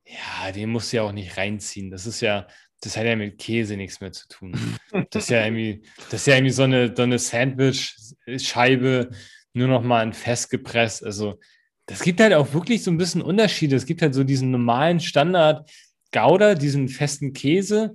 Ja, 0.06 0.52
den 0.52 0.70
musst 0.70 0.92
du 0.92 0.98
ja 0.98 1.04
auch 1.04 1.12
nicht 1.12 1.38
reinziehen. 1.38 1.92
Das 1.92 2.06
ist 2.06 2.22
ja, 2.22 2.48
das 2.82 2.96
hat 2.96 3.06
ja 3.06 3.16
mit 3.16 3.38
Käse 3.38 3.76
nichts 3.76 4.02
mehr 4.02 4.12
zu 4.12 4.28
tun. 4.28 4.54
Das 5.12 5.26
ist 5.26 5.30
ja 5.30 5.44
irgendwie, 5.46 5.84
das 6.10 6.22
ist 6.22 6.28
ja 6.28 6.36
irgendwie 6.36 6.54
so 6.54 6.64
eine, 6.64 6.96
so 6.96 7.04
eine 7.04 7.20
Sandwich-Scheibe 7.20 9.12
nur 9.54 9.68
noch 9.68 9.84
mal 9.84 10.02
ein 10.02 10.14
Fest 10.14 10.50
gepresst. 10.50 11.04
Also 11.04 11.40
das 11.88 12.02
gibt 12.02 12.20
halt 12.20 12.34
auch 12.34 12.54
wirklich 12.54 12.84
so 12.84 12.92
ein 12.92 12.98
bisschen 12.98 13.22
Unterschiede. 13.22 13.76
Es 13.76 13.86
gibt 13.86 14.02
halt 14.02 14.14
so 14.14 14.24
diesen 14.24 14.52
normalen 14.52 15.00
Standard 15.00 15.70
Gouda, 16.12 16.56
diesen 16.56 16.88
festen 16.88 17.34
Käse. 17.34 17.94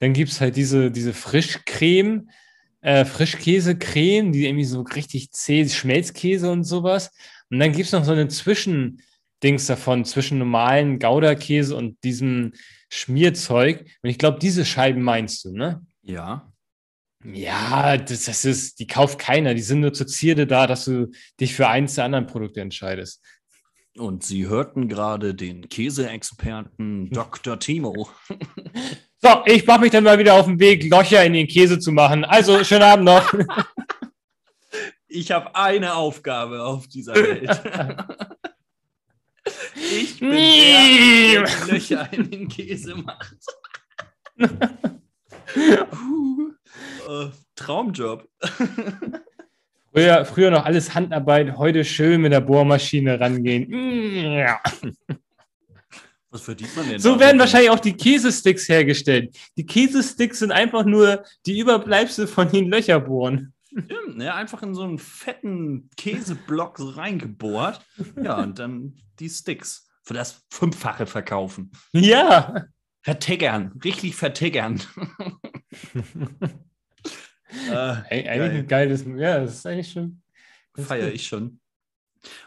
Dann 0.00 0.12
gibt 0.12 0.32
es 0.32 0.40
halt 0.40 0.56
diese, 0.56 0.90
diese 0.90 1.12
Frischcreme, 1.12 2.28
äh, 2.84 3.06
Frischkäsecreme, 3.06 4.30
die 4.30 4.46
irgendwie 4.46 4.64
so 4.64 4.82
richtig 4.82 5.32
zäh, 5.32 5.66
Schmelzkäse 5.66 6.50
und 6.50 6.64
sowas. 6.64 7.10
Und 7.50 7.58
dann 7.58 7.72
gibt 7.72 7.86
es 7.86 7.92
noch 7.92 8.04
so 8.04 8.12
eine 8.12 8.28
Zwischendings 8.28 9.66
davon, 9.66 10.04
zwischen 10.04 10.38
normalen 10.38 10.98
Gouda-Käse 10.98 11.74
und 11.74 11.96
diesem 12.04 12.52
Schmierzeug. 12.90 13.86
Und 14.02 14.10
ich 14.10 14.18
glaube, 14.18 14.38
diese 14.38 14.66
Scheiben 14.66 15.02
meinst 15.02 15.46
du, 15.46 15.56
ne? 15.56 15.84
Ja. 16.02 16.52
Ja, 17.24 17.96
das, 17.96 18.24
das 18.24 18.44
ist, 18.44 18.78
die 18.80 18.86
kauft 18.86 19.18
keiner. 19.18 19.54
Die 19.54 19.62
sind 19.62 19.80
nur 19.80 19.94
zur 19.94 20.06
Zierde 20.06 20.46
da, 20.46 20.66
dass 20.66 20.84
du 20.84 21.10
dich 21.40 21.54
für 21.54 21.68
eins 21.68 21.94
der 21.94 22.04
anderen 22.04 22.26
Produkte 22.26 22.60
entscheidest. 22.60 23.24
Und 23.96 24.24
Sie 24.24 24.46
hörten 24.46 24.88
gerade 24.88 25.34
den 25.34 25.70
Käseexperten 25.70 27.08
Dr. 27.12 27.58
Timo. 27.58 28.10
So, 29.24 29.42
ich 29.46 29.66
mache 29.66 29.80
mich 29.80 29.90
dann 29.90 30.04
mal 30.04 30.18
wieder 30.18 30.34
auf 30.34 30.44
den 30.44 30.60
Weg, 30.60 30.84
Löcher 30.84 31.24
in 31.24 31.32
den 31.32 31.48
Käse 31.48 31.78
zu 31.78 31.92
machen. 31.92 32.26
Also, 32.26 32.62
schönen 32.62 32.82
Abend 32.82 33.06
noch. 33.06 33.32
Ich 35.06 35.30
habe 35.30 35.54
eine 35.54 35.94
Aufgabe 35.94 36.64
auf 36.64 36.88
dieser 36.88 37.14
Welt. 37.14 37.48
ich 39.76 40.18
bin 40.18 40.32
der, 40.32 41.44
der 41.44 41.66
Löcher 41.68 42.12
in 42.12 42.30
den 42.30 42.48
Käse 42.48 42.96
macht. 42.96 43.36
Uh, 47.06 47.28
Traumjob. 47.54 48.28
Früher, 49.92 50.24
früher 50.24 50.50
noch 50.50 50.64
alles 50.64 50.94
Handarbeit, 50.94 51.56
heute 51.58 51.84
schön 51.84 52.22
mit 52.22 52.32
der 52.32 52.40
Bohrmaschine 52.40 53.20
rangehen. 53.20 53.70
Was 56.34 56.42
verdient 56.42 56.74
man 56.74 56.88
denn? 56.88 56.98
So 56.98 57.20
werden 57.20 57.38
wahrscheinlich 57.38 57.70
auch 57.70 57.78
die 57.78 57.92
Käsesticks 57.92 58.68
hergestellt. 58.68 59.38
Die 59.56 59.64
Käsesticks 59.64 60.40
sind 60.40 60.50
einfach 60.50 60.84
nur 60.84 61.22
die 61.46 61.60
Überbleibsel 61.60 62.26
von 62.26 62.50
den 62.50 62.68
Löcherbohren. 62.68 63.54
Stimmt, 63.68 64.16
ne? 64.16 64.34
Einfach 64.34 64.60
in 64.64 64.74
so 64.74 64.82
einen 64.82 64.98
fetten 64.98 65.88
Käseblock 65.96 66.78
reingebohrt. 66.96 67.86
Ja, 68.20 68.42
und 68.42 68.58
dann 68.58 68.96
die 69.20 69.28
Sticks 69.28 69.88
für 70.02 70.14
das 70.14 70.44
Fünffache 70.50 71.06
verkaufen. 71.06 71.70
Ja. 71.92 72.64
Vertiggern, 73.02 73.78
richtig 73.84 74.16
vertiggern. 74.16 74.82
äh, 77.70 77.76
eigentlich 77.76 78.24
geil. 78.24 78.50
ein 78.50 78.66
geiles, 78.66 79.04
ja, 79.06 79.38
das 79.38 79.54
ist 79.54 79.66
eigentlich 79.66 79.92
schon. 79.92 80.20
Feiere 80.76 81.12
ich 81.12 81.28
schon. 81.28 81.60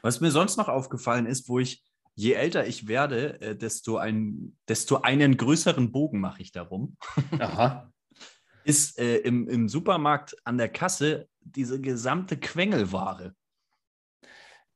Was 0.02 0.20
mir 0.20 0.32
sonst 0.32 0.58
noch 0.58 0.68
aufgefallen 0.68 1.26
ist, 1.26 1.48
wo 1.48 1.60
ich, 1.60 1.84
je 2.18 2.34
älter 2.34 2.66
ich 2.66 2.88
werde, 2.88 3.40
äh, 3.42 3.56
desto, 3.56 3.98
ein, 3.98 4.58
desto 4.68 4.98
einen 5.02 5.38
größeren 5.38 5.92
Bogen 5.92 6.20
mache 6.20 6.42
ich 6.42 6.52
darum. 6.52 6.98
Aha. 7.40 7.94
ist 8.64 9.00
äh, 9.00 9.18
im, 9.18 9.48
im 9.48 9.70
Supermarkt 9.70 10.36
an 10.44 10.58
der 10.58 10.68
Kasse 10.68 11.30
diese 11.40 11.80
gesamte 11.80 12.38
Quengelware. 12.38 13.34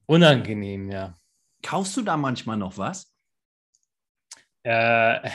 Unangenehm, 0.06 0.90
ja. 0.90 1.16
Kaufst 1.64 1.98
du 1.98 2.02
da 2.04 2.16
manchmal 2.16 2.58
noch 2.58 2.78
was? 2.78 3.14
Äh, 4.64 5.30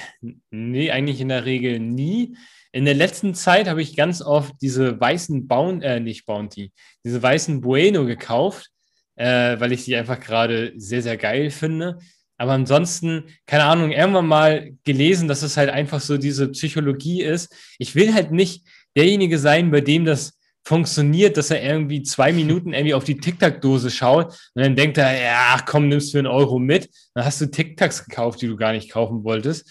nee, 0.50 0.90
eigentlich 0.92 1.20
in 1.20 1.28
der 1.28 1.44
Regel 1.44 1.80
nie. 1.80 2.36
In 2.70 2.84
der 2.84 2.94
letzten 2.94 3.34
Zeit 3.34 3.68
habe 3.68 3.82
ich 3.82 3.96
ganz 3.96 4.22
oft 4.22 4.54
diese 4.62 5.00
weißen 5.00 5.48
Bounty, 5.48 5.84
äh, 5.84 6.00
nicht 6.00 6.24
Bounty, 6.24 6.72
diese 7.04 7.20
weißen 7.20 7.60
Bueno 7.60 8.06
gekauft, 8.06 8.70
äh, 9.16 9.58
weil 9.58 9.72
ich 9.72 9.84
die 9.84 9.96
einfach 9.96 10.20
gerade 10.20 10.72
sehr, 10.76 11.02
sehr 11.02 11.16
geil 11.16 11.50
finde. 11.50 11.98
Aber 12.38 12.52
ansonsten, 12.52 13.24
keine 13.46 13.64
Ahnung, 13.64 13.92
irgendwann 13.92 14.26
mal 14.26 14.72
gelesen, 14.84 15.26
dass 15.26 15.42
es 15.42 15.56
halt 15.56 15.70
einfach 15.70 16.00
so 16.00 16.18
diese 16.18 16.48
Psychologie 16.48 17.22
ist. 17.22 17.54
Ich 17.78 17.94
will 17.94 18.12
halt 18.12 18.30
nicht 18.30 18.66
derjenige 18.94 19.38
sein, 19.38 19.70
bei 19.70 19.80
dem 19.80 20.04
das 20.04 20.36
funktioniert, 20.66 21.36
dass 21.36 21.50
er 21.50 21.62
irgendwie 21.62 22.02
zwei 22.02 22.32
Minuten 22.32 22.72
irgendwie 22.72 22.94
auf 22.94 23.04
die 23.04 23.18
Tic-Tac-Dose 23.18 23.88
schaut 23.88 24.32
und 24.54 24.62
dann 24.64 24.74
denkt 24.74 24.98
er, 24.98 25.16
ja, 25.16 25.60
komm, 25.64 25.88
nimmst 25.88 26.10
für 26.10 26.18
einen 26.18 26.26
Euro 26.26 26.58
mit. 26.58 26.90
Dann 27.14 27.24
hast 27.24 27.40
du 27.40 27.46
Tic-Tacs 27.46 28.04
gekauft, 28.04 28.42
die 28.42 28.48
du 28.48 28.56
gar 28.56 28.72
nicht 28.72 28.90
kaufen 28.90 29.22
wolltest. 29.22 29.70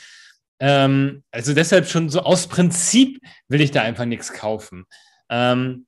Ähm, 0.59 1.23
also 1.31 1.53
deshalb 1.53 1.87
schon 1.87 2.07
so 2.09 2.21
aus 2.21 2.47
Prinzip 2.47 3.19
will 3.49 3.59
ich 3.59 3.71
da 3.71 3.81
einfach 3.81 4.05
nichts 4.05 4.31
kaufen. 4.31 4.85
Ähm, 5.29 5.85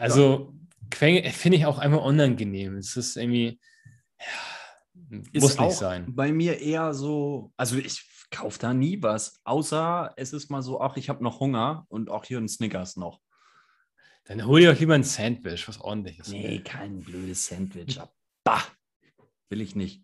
also. 0.00 0.54
Finde 0.96 1.56
ich 1.56 1.66
auch 1.66 1.78
einmal 1.78 2.00
unangenehm. 2.00 2.76
Es 2.76 2.96
ist 2.96 3.16
irgendwie, 3.16 3.60
ja, 4.18 5.22
ist 5.32 5.42
muss 5.42 5.58
nicht 5.58 5.76
sein. 5.76 6.14
Bei 6.14 6.32
mir 6.32 6.60
eher 6.60 6.94
so, 6.94 7.52
also 7.56 7.76
ich 7.76 8.06
kaufe 8.30 8.58
da 8.58 8.72
nie 8.72 9.02
was, 9.02 9.40
außer 9.44 10.12
es 10.16 10.32
ist 10.32 10.50
mal 10.50 10.62
so, 10.62 10.80
ach, 10.80 10.96
ich 10.96 11.08
habe 11.08 11.22
noch 11.22 11.40
Hunger 11.40 11.86
und 11.88 12.10
auch 12.10 12.24
hier 12.24 12.38
ein 12.38 12.48
Snickers 12.48 12.96
noch. 12.96 13.20
Dann 14.24 14.46
hol 14.46 14.60
dir 14.60 14.72
auch 14.72 14.78
lieber 14.78 14.94
ein 14.94 15.04
Sandwich, 15.04 15.66
was 15.68 15.80
ordentliches. 15.80 16.28
Nee, 16.28 16.60
kein 16.60 17.00
blödes 17.00 17.46
Sandwich. 17.46 18.00
Bah, 18.44 18.62
will 19.50 19.60
ich 19.60 19.74
nicht. 19.74 20.02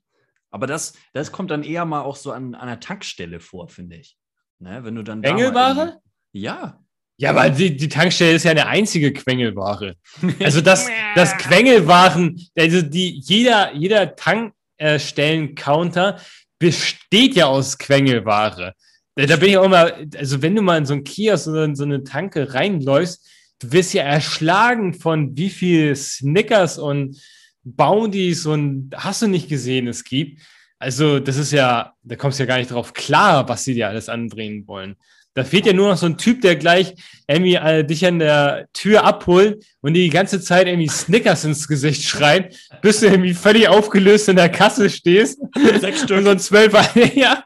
Aber 0.51 0.66
das, 0.66 0.94
das 1.12 1.31
kommt 1.31 1.51
dann 1.51 1.62
eher 1.62 1.85
mal 1.85 2.03
auch 2.03 2.16
so 2.16 2.33
an, 2.33 2.55
an 2.55 2.62
einer 2.62 2.81
Tankstelle 2.81 3.40
vor, 3.40 3.68
finde 3.68 3.96
ich. 3.96 4.18
Ne, 4.59 4.83
wenn 4.83 4.96
du 4.96 5.05
dann 5.05 5.22
Quengelware? 5.22 6.01
Ja. 6.33 6.83
Ja, 7.20 7.31
aber 7.31 7.50
die, 7.50 7.76
die 7.76 7.88
Tankstelle 7.88 8.37
ist 8.37 8.44
ja 8.44 8.52
eine 8.52 8.68
einzige 8.68 9.12
Quengelware. 9.12 9.96
Also 10.42 10.61
das, 10.61 10.88
das 11.16 11.37
Quengelwaren, 11.37 12.40
also 12.57 12.81
die, 12.81 13.20
jeder, 13.24 13.74
jeder 13.74 14.14
Tankstellen-Counter 14.14 16.20
besteht 16.61 17.35
ja 17.35 17.46
aus 17.46 17.76
Quengelware. 17.76 18.74
Da 19.16 19.37
bin 19.37 19.50
ich 19.50 19.59
auch 19.59 19.64
immer, 19.64 19.94
also 20.16 20.42
wenn 20.42 20.54
du 20.54 20.62
mal 20.62 20.78
in 20.78 20.87
so 20.87 20.94
einen 20.94 21.02
Kiosk 21.02 21.48
oder 21.48 21.64
in 21.64 21.74
so 21.74 21.83
eine 21.83 22.04
Tanke 22.04 22.54
reinläufst, 22.54 23.28
du 23.59 23.72
wirst 23.72 23.94
ja 23.94 24.04
erschlagen 24.04 24.94
von 24.94 25.37
wie 25.37 25.50
viel 25.50 25.96
Snickers 25.96 26.78
und 26.78 27.20
Bounties 27.64 28.46
und 28.46 28.90
hast 28.94 29.22
du 29.22 29.26
nicht 29.26 29.48
gesehen, 29.48 29.88
es 29.88 30.04
gibt. 30.04 30.40
Also, 30.78 31.18
das 31.18 31.37
ist 31.37 31.50
ja, 31.50 31.94
da 32.02 32.14
kommst 32.14 32.38
du 32.38 32.44
ja 32.44 32.46
gar 32.46 32.59
nicht 32.59 32.70
drauf 32.70 32.94
klar, 32.94 33.48
was 33.48 33.64
sie 33.64 33.74
dir 33.74 33.88
alles 33.88 34.09
andrehen 34.09 34.68
wollen. 34.68 34.94
Da 35.38 35.44
fehlt 35.44 35.66
ja 35.66 35.72
nur 35.72 35.88
noch 35.88 35.96
so 35.96 36.07
ein 36.07 36.18
Typ, 36.18 36.40
der 36.40 36.57
gleich 36.57 36.94
irgendwie 37.29 37.55
äh, 37.55 37.85
dich 37.85 38.05
an 38.05 38.18
der 38.18 38.66
Tür 38.72 39.05
abholt 39.05 39.64
und 39.81 39.94
die 39.94 40.11
ganze 40.11 40.40
Zeit 40.40 40.66
irgendwie 40.66 40.88
Snickers 40.88 41.44
ins 41.44 41.68
Gesicht 41.68 42.03
schreit, 42.03 42.59
bis 42.83 42.98
du 42.98 43.07
irgendwie 43.07 43.35
völlig 43.35 43.68
aufgelöst 43.68 44.29
in 44.29 44.35
der 44.35 44.48
Kasse 44.48 44.90
stehst. 44.90 45.40
Sechs 45.81 46.03
Stück. 46.03 46.18
Und 46.18 46.24
so 46.24 46.31
ein 46.31 46.40
Zwölfer, 46.40 46.85
ja. 47.14 47.44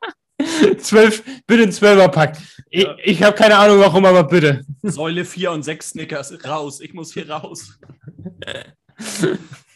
Zwölf, 0.79 1.23
bitte 1.47 1.65
ein 1.65 1.73
Zwölferpack. 1.73 2.39
Ich, 2.71 2.85
ja. 2.85 2.97
ich 3.05 3.23
habe 3.23 3.37
keine 3.37 3.59
Ahnung 3.59 3.79
warum, 3.81 4.07
aber 4.07 4.25
bitte. 4.25 4.65
Säule 4.83 5.27
4 5.27 5.53
und 5.53 5.63
6 5.63 5.91
Snickers, 5.91 6.33
raus. 6.47 6.81
Ich 6.81 6.95
muss 6.95 7.13
hier 7.13 7.29
raus. 7.29 7.79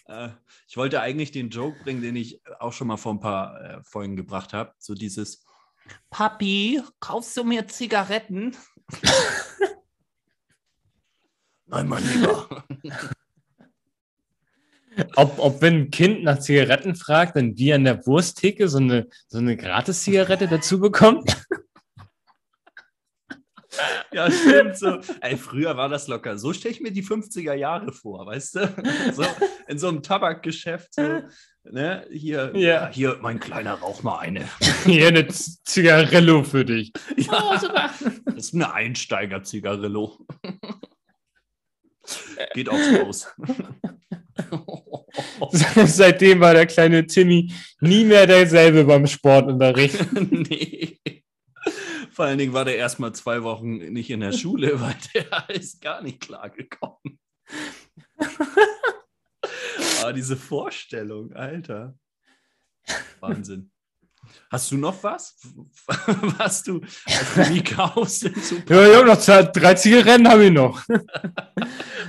äh, 0.08 0.28
ich 0.66 0.76
wollte 0.78 1.02
eigentlich 1.02 1.32
den 1.32 1.50
Joke 1.50 1.76
bringen, 1.84 2.00
den 2.00 2.16
ich 2.16 2.40
auch 2.58 2.72
schon 2.72 2.88
mal 2.88 2.96
vor 2.96 3.12
ein 3.12 3.20
paar 3.20 3.60
äh, 3.60 3.82
Folgen 3.84 4.16
gebracht 4.16 4.54
habe. 4.54 4.72
So 4.78 4.94
dieses 4.94 5.45
Papi, 6.10 6.82
kaufst 7.00 7.36
du 7.36 7.44
mir 7.44 7.66
Zigaretten? 7.68 8.56
Nein, 11.66 11.88
mein 11.88 12.04
Lieber. 12.12 12.64
Ob, 15.14 15.38
ob 15.38 15.60
wenn 15.60 15.74
ein 15.74 15.90
Kind 15.90 16.22
nach 16.22 16.38
Zigaretten 16.38 16.94
fragt, 16.94 17.36
dann 17.36 17.58
wie 17.58 17.74
an 17.74 17.84
der 17.84 18.06
Wursttheke 18.06 18.66
so 18.66 18.78
eine, 18.78 19.06
so 19.28 19.36
eine 19.36 19.54
Gratis-Zigarette 19.54 20.48
dazu 20.48 20.80
bekommt? 20.80 21.36
Ja, 24.12 24.30
stimmt. 24.30 24.76
So. 24.76 24.98
Ey, 25.20 25.36
früher 25.36 25.76
war 25.76 25.88
das 25.88 26.08
locker. 26.08 26.38
So 26.38 26.52
stelle 26.52 26.74
ich 26.74 26.80
mir 26.80 26.92
die 26.92 27.02
50er 27.02 27.54
Jahre 27.54 27.92
vor, 27.92 28.26
weißt 28.26 28.56
du? 28.56 28.74
So, 29.12 29.24
in 29.68 29.78
so 29.78 29.88
einem 29.88 30.02
Tabakgeschäft. 30.02 30.94
So, 30.94 31.22
ne? 31.64 32.06
hier, 32.10 32.52
ja. 32.54 32.88
hier, 32.90 33.18
mein 33.20 33.40
kleiner, 33.40 33.74
rauch 33.74 34.02
mal 34.02 34.18
eine. 34.18 34.48
Hier 34.84 35.08
eine 35.08 35.26
Zigarillo 35.28 36.42
für 36.42 36.64
dich. 36.64 36.92
Ja, 37.16 37.42
oh, 37.42 37.68
das 38.26 38.36
ist 38.36 38.54
eine 38.54 38.72
Einsteiger-Zigarillo. 38.72 40.26
Geht 42.54 42.68
aufs 42.68 42.92
Haus. 42.92 43.26
Seitdem 45.86 46.40
war 46.40 46.54
der 46.54 46.66
kleine 46.66 47.06
Timmy 47.06 47.52
nie 47.80 48.04
mehr 48.04 48.26
derselbe 48.26 48.84
beim 48.84 49.06
Sportunterricht. 49.06 50.12
nee. 50.30 50.98
Vor 52.16 52.24
allen 52.24 52.38
Dingen 52.38 52.54
war 52.54 52.64
der 52.64 52.78
erst 52.78 52.98
mal 52.98 53.12
zwei 53.12 53.42
Wochen 53.42 53.76
nicht 53.76 54.08
in 54.08 54.20
der 54.20 54.32
Schule, 54.32 54.80
weil 54.80 54.96
der 55.12 55.50
ist 55.50 55.82
gar 55.82 56.02
nicht 56.02 56.18
klargekommen. 56.18 57.18
Aber 60.00 60.12
diese 60.14 60.34
Vorstellung, 60.34 61.34
Alter. 61.34 61.94
Wahnsinn. 63.20 63.70
Hast 64.50 64.70
du 64.70 64.78
noch 64.78 65.02
was? 65.02 65.36
was 66.38 66.62
du, 66.62 66.80
was 66.80 67.34
du 67.34 67.52
nie 67.52 67.62
kaufst? 67.62 68.22
Ja, 68.22 68.30
ich 68.30 68.96
habe 68.96 69.06
noch 69.08 69.18
zwei, 69.18 69.42
drei 69.42 69.74
Zigaretten 69.74 70.26
habe 70.26 70.46
ich 70.46 70.52
noch. 70.52 70.82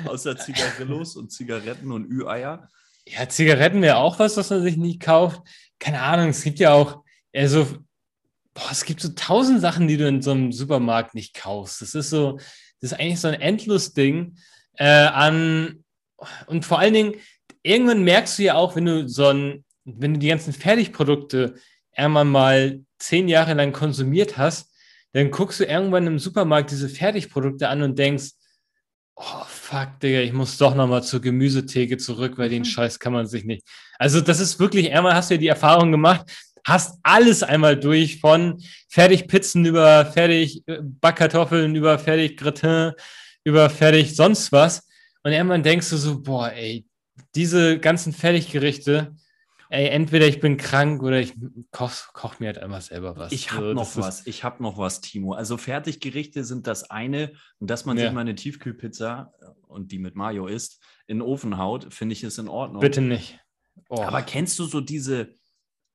Außer 0.06 0.38
Zigarillos 0.38 1.18
und 1.18 1.34
Zigaretten 1.34 1.92
und 1.92 2.10
Ü-Eier. 2.10 2.70
Ja, 3.06 3.28
Zigaretten 3.28 3.82
wäre 3.82 3.98
auch 3.98 4.18
was, 4.20 4.38
was 4.38 4.52
man 4.52 4.64
sich 4.64 4.78
nie 4.78 4.98
kauft. 4.98 5.42
Keine 5.80 6.02
Ahnung, 6.02 6.30
es 6.30 6.44
gibt 6.44 6.60
ja 6.60 6.72
auch, 6.72 7.04
also, 7.36 7.86
boah, 8.58 8.72
es 8.72 8.86
gibt 8.86 9.02
so 9.02 9.10
tausend 9.10 9.62
Sachen, 9.62 9.88
die 9.88 9.98
du 9.98 10.08
in 10.08 10.22
so 10.22 10.32
einem 10.32 10.52
Supermarkt 10.52 11.14
nicht 11.14 11.36
kaufst. 11.36 11.82
Das 11.82 11.94
ist 11.94 12.10
so, 12.10 12.38
das 12.82 12.92
ist 12.92 13.00
eigentlich 13.00 13.20
so 13.20 13.28
ein 13.28 13.40
endlos 13.40 13.94
Ding 13.94 14.36
äh, 14.74 14.86
an, 14.86 15.84
und 16.48 16.66
vor 16.66 16.80
allen 16.80 16.94
Dingen, 16.94 17.14
irgendwann 17.62 18.04
merkst 18.04 18.40
du 18.40 18.44
ja 18.44 18.56
auch, 18.56 18.76
wenn 18.76 18.86
du 18.86 19.08
so 19.08 19.28
ein, 19.28 19.64
wenn 19.86 20.16
du 20.16 20.20
die 20.20 20.30
ganzen 20.30 20.52
Fertigprodukte 20.52 21.56
einmal 21.96 22.26
mal 22.26 22.82
zehn 22.98 23.28
Jahre 23.28 23.54
lang 23.54 23.72
konsumiert 23.72 24.38
hast, 24.38 24.74
dann 25.14 25.30
guckst 25.30 25.60
du 25.60 25.66
irgendwann 25.66 26.08
im 26.08 26.20
Supermarkt 26.20 26.72
diese 26.72 26.90
Fertigprodukte 26.90 27.70
an 27.70 27.84
und 27.84 28.00
denkst, 28.00 28.32
oh 29.16 29.44
fuck, 29.48 30.00
Digga, 30.02 30.22
ich 30.22 30.34
muss 30.34 30.58
doch 30.58 30.74
nochmal 30.74 31.04
zur 31.04 31.22
Gemüsetheke 31.22 31.98
zurück, 31.98 32.38
weil 32.38 32.50
den 32.50 32.64
mhm. 32.64 32.66
Scheiß 32.66 33.00
kann 33.00 33.14
man 33.14 33.28
sich 33.28 33.46
nicht. 33.46 33.64
Also, 34.00 34.22
das 34.22 34.40
ist 34.40 34.60
wirklich, 34.60 34.92
einmal 34.92 35.14
hast 35.14 35.30
du 35.30 35.36
ja 35.36 35.40
die 35.40 35.48
Erfahrung 35.48 35.92
gemacht, 35.92 36.26
hast 36.68 37.00
alles 37.02 37.44
einmal 37.44 37.80
durch, 37.80 38.20
von 38.20 38.62
fertig 38.90 39.28
Pizzen 39.28 39.66
über 39.66 40.06
fertig 40.06 40.68
äh, 40.68 40.80
Backkartoffeln, 40.82 41.74
über 41.76 41.98
fertig 41.98 42.36
Gratin, 42.36 42.92
über 43.46 43.70
fertig 43.70 44.16
sonst 44.16 44.52
was. 44.52 44.86
Und 45.24 45.32
irgendwann 45.32 45.64
denkst 45.64 45.90
du 45.90 45.98
so, 45.98 46.22
boah, 46.22 46.52
ey, 46.52 46.86
diese 47.36 47.80
ganzen 47.80 48.12
Fertiggerichte, 48.12 49.16
ey, 49.70 49.88
entweder 49.88 50.28
ich 50.28 50.42
bin 50.42 50.58
krank 50.58 51.02
oder 51.04 51.22
ich 51.22 51.34
koch, 51.72 51.94
koch 52.12 52.40
mir 52.40 52.48
halt 52.48 52.58
einfach 52.58 52.82
selber 52.82 53.16
was. 53.16 53.32
Ich 53.32 53.54
habe 53.54 53.68
so, 53.68 53.74
noch 53.74 53.96
was, 53.96 54.28
ich 54.28 54.44
habe 54.44 54.62
noch 54.62 54.78
was, 54.78 55.00
Timo. 55.00 55.34
Also 55.34 55.56
Fertiggerichte 55.56 56.44
sind 56.44 56.68
das 56.68 56.90
eine 56.90 57.32
und 57.60 57.70
dass 57.70 57.86
man 57.86 57.98
ja. 57.98 58.04
sich 58.04 58.14
mal 58.14 58.22
eine 58.22 58.36
Tiefkühlpizza 58.36 59.34
äh, 59.40 59.46
und 59.68 59.94
die 59.94 60.00
mit 60.00 60.16
Mayo 60.16 60.48
isst, 60.48 60.82
in 61.08 61.20
den 61.20 61.22
Ofen 61.22 61.58
haut, 61.58 61.94
finde 61.94 62.12
ich 62.12 62.26
ist 62.26 62.40
in 62.40 62.50
Ordnung. 62.50 62.82
Bitte 62.82 63.02
nicht. 63.02 63.40
Oh. 63.88 64.02
Aber 64.02 64.22
kennst 64.22 64.60
du 64.60 64.66
so 64.66 64.82
diese, 64.82 65.34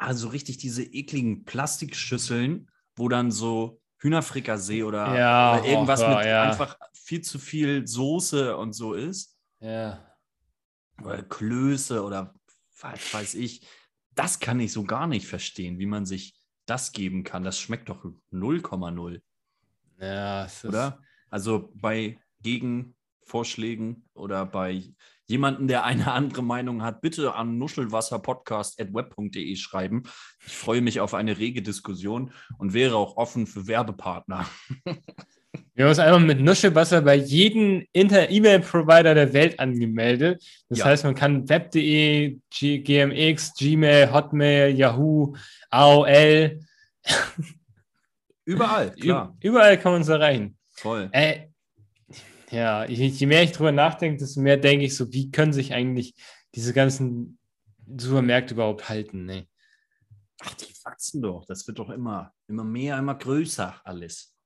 also 0.03 0.29
richtig 0.29 0.59
diese 0.59 0.83
ekligen 0.83 1.45
Plastikschüsseln, 1.45 2.71
wo 2.97 3.09
dann 3.09 3.31
so 3.31 3.81
Hühnerfrikassee 3.99 4.83
oder, 4.83 5.17
ja, 5.17 5.55
oder 5.55 5.65
irgendwas 5.65 6.03
oh, 6.03 6.09
mit 6.09 6.27
ja. 6.27 6.43
einfach 6.43 6.77
viel 6.93 7.23
zu 7.23 7.39
viel 7.39 7.87
Soße 7.87 8.57
und 8.57 8.73
so 8.73 8.95
ist? 8.95 9.39
Ja. 9.61 10.05
Oder 11.03 11.23
Klöße 11.23 12.03
oder 12.03 12.35
was 12.81 13.15
weiß 13.15 13.35
ich. 13.35 13.67
Das 14.15 14.41
kann 14.41 14.61
ich 14.61 14.73
so 14.73 14.85
gar 14.85 15.07
nicht 15.07 15.27
verstehen, 15.27 15.79
wie 15.79 15.87
man 15.87 16.05
sich 16.05 16.37
das 16.67 16.93
geben 16.93 17.23
kann. 17.23 17.45
Das 17.45 17.59
schmeckt 17.59 17.89
doch 17.89 18.05
0,0. 18.33 19.23
Ja, 19.99 20.49
oder? 20.65 21.01
Also 21.31 21.73
bei 21.75 22.19
Gegenvorschlägen 22.43 24.09
oder 24.15 24.45
bei 24.45 24.83
jemanden, 25.27 25.69
der 25.69 25.85
eine 25.85 26.13
andere 26.13 26.43
Meinung 26.43 26.83
hat, 26.83 27.01
bitte 27.01 27.35
an 27.35 27.59
nuschelwasserpodcast.web.de 27.59 29.57
schreiben. 29.57 30.03
Ich 30.47 30.53
freue 30.53 30.81
mich 30.81 31.01
auf 31.01 31.15
eine 31.15 31.39
rege 31.39 31.63
Diskussion 31.63 32.33
und 32.59 32.75
wäre 32.75 32.97
auch 32.97 33.17
offen 33.17 33.47
für 33.47 33.67
Werbepartner. 33.67 34.47
Wir 35.75 35.85
haben 35.85 35.91
uns 35.91 35.99
einmal 35.99 36.21
mit 36.21 36.41
Nuschelwasser 36.41 37.01
bei 37.01 37.15
jedem 37.15 37.87
E-Mail-Provider 37.95 39.15
der 39.15 39.33
Welt 39.33 39.59
angemeldet. 39.59 40.43
Das 40.69 40.81
ja. 40.81 40.85
heißt, 40.87 41.05
man 41.05 41.15
kann 41.15 41.49
web.de, 41.49 42.39
GMX, 42.51 43.55
Gmail, 43.55 44.13
Hotmail, 44.13 44.77
Yahoo, 44.77 45.35
AOL. 45.71 46.61
Überall, 48.45 48.91
klar. 49.01 49.37
Überall 49.41 49.79
kann 49.79 49.93
man 49.93 50.01
uns 50.03 50.09
erreichen. 50.09 50.57
Voll. 50.73 51.09
Äh, 51.13 51.49
ja, 52.53 52.85
je 52.85 53.27
mehr 53.27 53.43
ich 53.43 53.53
drüber 53.53 53.73
nachdenke, 53.73 54.19
desto 54.19 54.41
mehr 54.41 54.59
denke 54.59 54.85
ich 54.85 54.95
so, 54.95 55.11
wie 55.13 55.31
können 55.31 55.55
sich 55.55 55.73
eigentlich 55.73 56.15
diese 56.55 56.75
ganzen 56.75 57.39
Supermärkte 57.97 58.55
überhaupt 58.55 58.89
halten? 58.89 59.25
Ne? 59.25 59.49
Ach, 60.41 60.55
die 60.55 60.75
wachsen 60.85 61.23
doch. 61.23 61.47
Das 61.47 61.67
wird 61.67 61.79
doch 61.79 61.89
immer, 61.89 62.35
immer 62.49 62.65
mehr, 62.65 62.99
immer 62.99 63.15
größer 63.15 63.81
alles. 63.85 64.37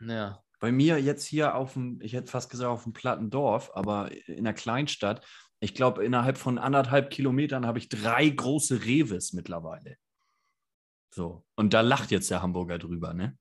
Ja. 0.00 0.42
Bei 0.60 0.70
mir 0.70 1.00
jetzt 1.00 1.24
hier 1.24 1.54
auf 1.54 1.72
dem, 1.72 2.00
ich 2.02 2.12
hätte 2.12 2.30
fast 2.30 2.50
gesagt 2.50 2.70
auf 2.70 2.82
dem 2.82 2.92
platten 2.92 3.30
Dorf, 3.30 3.70
aber 3.74 4.12
in 4.28 4.40
einer 4.40 4.52
Kleinstadt, 4.52 5.26
ich 5.60 5.74
glaube, 5.74 6.04
innerhalb 6.04 6.36
von 6.36 6.58
anderthalb 6.58 7.10
Kilometern 7.10 7.66
habe 7.66 7.78
ich 7.78 7.88
drei 7.88 8.28
große 8.28 8.84
Reves 8.84 9.32
mittlerweile. 9.32 9.96
So. 11.10 11.44
Und 11.56 11.72
da 11.72 11.80
lacht 11.80 12.10
jetzt 12.10 12.30
der 12.30 12.42
Hamburger 12.42 12.78
drüber, 12.78 13.14
ne? 13.14 13.38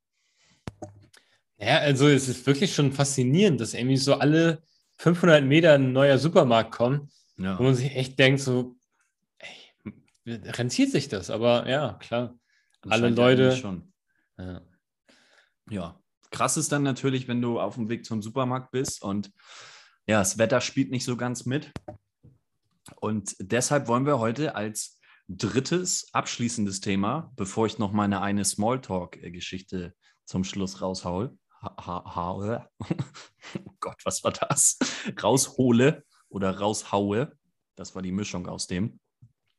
Ja, 1.59 1.79
also 1.79 2.07
es 2.07 2.29
ist 2.29 2.45
wirklich 2.47 2.73
schon 2.73 2.93
faszinierend, 2.93 3.59
dass 3.59 3.73
irgendwie 3.73 3.97
so 3.97 4.15
alle 4.15 4.63
500 4.97 5.43
Meter 5.43 5.73
ein 5.73 5.91
neuer 5.91 6.17
Supermarkt 6.17 6.71
kommt, 6.71 7.11
ja. 7.37 7.59
wo 7.59 7.63
man 7.63 7.75
sich 7.75 7.95
echt 7.95 8.17
denkt, 8.17 8.41
so, 8.41 8.77
ey, 9.39 9.91
rentiert 10.25 10.91
sich 10.91 11.09
das? 11.09 11.29
Aber 11.29 11.67
ja, 11.69 11.93
klar. 11.99 12.39
Alle 12.87 13.09
Leute. 13.09 13.55
Schon. 13.55 13.91
Ja. 14.37 14.61
ja. 15.69 15.99
Krass 16.31 16.57
ist 16.57 16.71
dann 16.71 16.83
natürlich, 16.83 17.27
wenn 17.27 17.41
du 17.41 17.59
auf 17.59 17.75
dem 17.75 17.89
Weg 17.89 18.05
zum 18.05 18.21
Supermarkt 18.21 18.71
bist 18.71 19.01
und 19.01 19.31
ja, 20.05 20.19
das 20.19 20.37
Wetter 20.37 20.61
spielt 20.61 20.91
nicht 20.91 21.03
so 21.03 21.17
ganz 21.17 21.45
mit. 21.45 21.71
Und 22.95 23.35
deshalb 23.39 23.87
wollen 23.87 24.05
wir 24.05 24.19
heute 24.19 24.55
als 24.55 24.99
drittes 25.27 26.09
abschließendes 26.13 26.81
Thema, 26.81 27.31
bevor 27.35 27.67
ich 27.67 27.77
noch 27.77 27.91
meine 27.91 28.21
eine 28.21 28.45
Smalltalk-Geschichte 28.45 29.93
zum 30.25 30.43
Schluss 30.43 30.81
raushaue, 30.81 31.37
ha, 31.61 32.33
oh 33.65 33.73
Gott, 33.79 34.01
was 34.05 34.23
war 34.23 34.31
das? 34.31 34.77
Raushole 35.21 36.05
oder 36.29 36.57
raushaue. 36.57 37.37
Das 37.75 37.95
war 37.95 38.01
die 38.01 38.11
Mischung 38.11 38.47
aus 38.47 38.67
dem. 38.67 38.99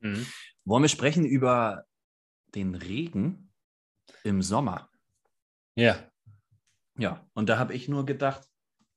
Mhm. 0.00 0.26
Wollen 0.64 0.82
wir 0.82 0.88
sprechen 0.88 1.24
über 1.24 1.84
den 2.54 2.74
Regen 2.74 3.52
im 4.24 4.42
Sommer? 4.42 4.90
Ja. 5.74 6.10
Ja, 6.98 7.26
und 7.34 7.48
da 7.48 7.58
habe 7.58 7.74
ich 7.74 7.88
nur 7.88 8.04
gedacht, 8.04 8.46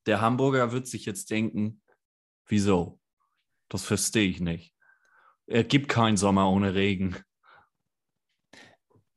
der 0.06 0.20
Hamburger 0.20 0.72
wird 0.72 0.88
sich 0.88 1.06
jetzt 1.06 1.30
denken, 1.32 1.82
wieso? 2.48 3.00
Das 3.70 3.86
verstehe 3.86 4.30
ich 4.30 4.40
nicht. 4.40 4.76
Es 5.46 5.68
gibt 5.68 5.88
keinen 5.88 6.18
Sommer 6.18 6.50
ohne 6.50 6.74
Regen. 6.74 7.18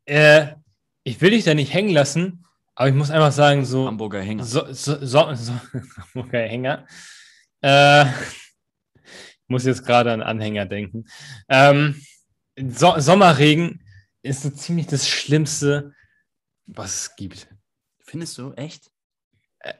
Äh, 0.05 0.55
ich 1.03 1.20
will 1.20 1.31
dich 1.31 1.44
da 1.44 1.55
nicht 1.55 1.72
hängen 1.72 1.92
lassen, 1.92 2.46
aber 2.77 2.91
ich 2.91 2.95
muss 2.95 3.11
einfach 3.11 3.33
sagen, 3.33 3.65
so. 3.65 3.87
Hamburger 3.87 4.21
Hänger. 4.21 4.45
So, 4.45 4.71
so, 4.73 5.03
so, 5.03 5.19
Hamburger 6.15 6.43
Hänger. 6.43 6.87
Äh, 7.62 8.05
ich 8.05 9.49
muss 9.49 9.65
jetzt 9.65 9.85
gerade 9.85 10.12
an 10.12 10.23
Anhänger 10.23 10.67
denken. 10.67 11.07
Ähm, 11.49 12.01
so 12.57 12.99
Sommerregen 12.99 13.83
ist 14.23 14.43
so 14.43 14.51
ziemlich 14.51 14.87
das 14.87 15.09
Schlimmste, 15.09 15.95
was 16.67 16.95
es 16.95 17.17
gibt. 17.17 17.49
Findest 18.01 18.37
du 18.37 18.53
echt? 18.53 18.91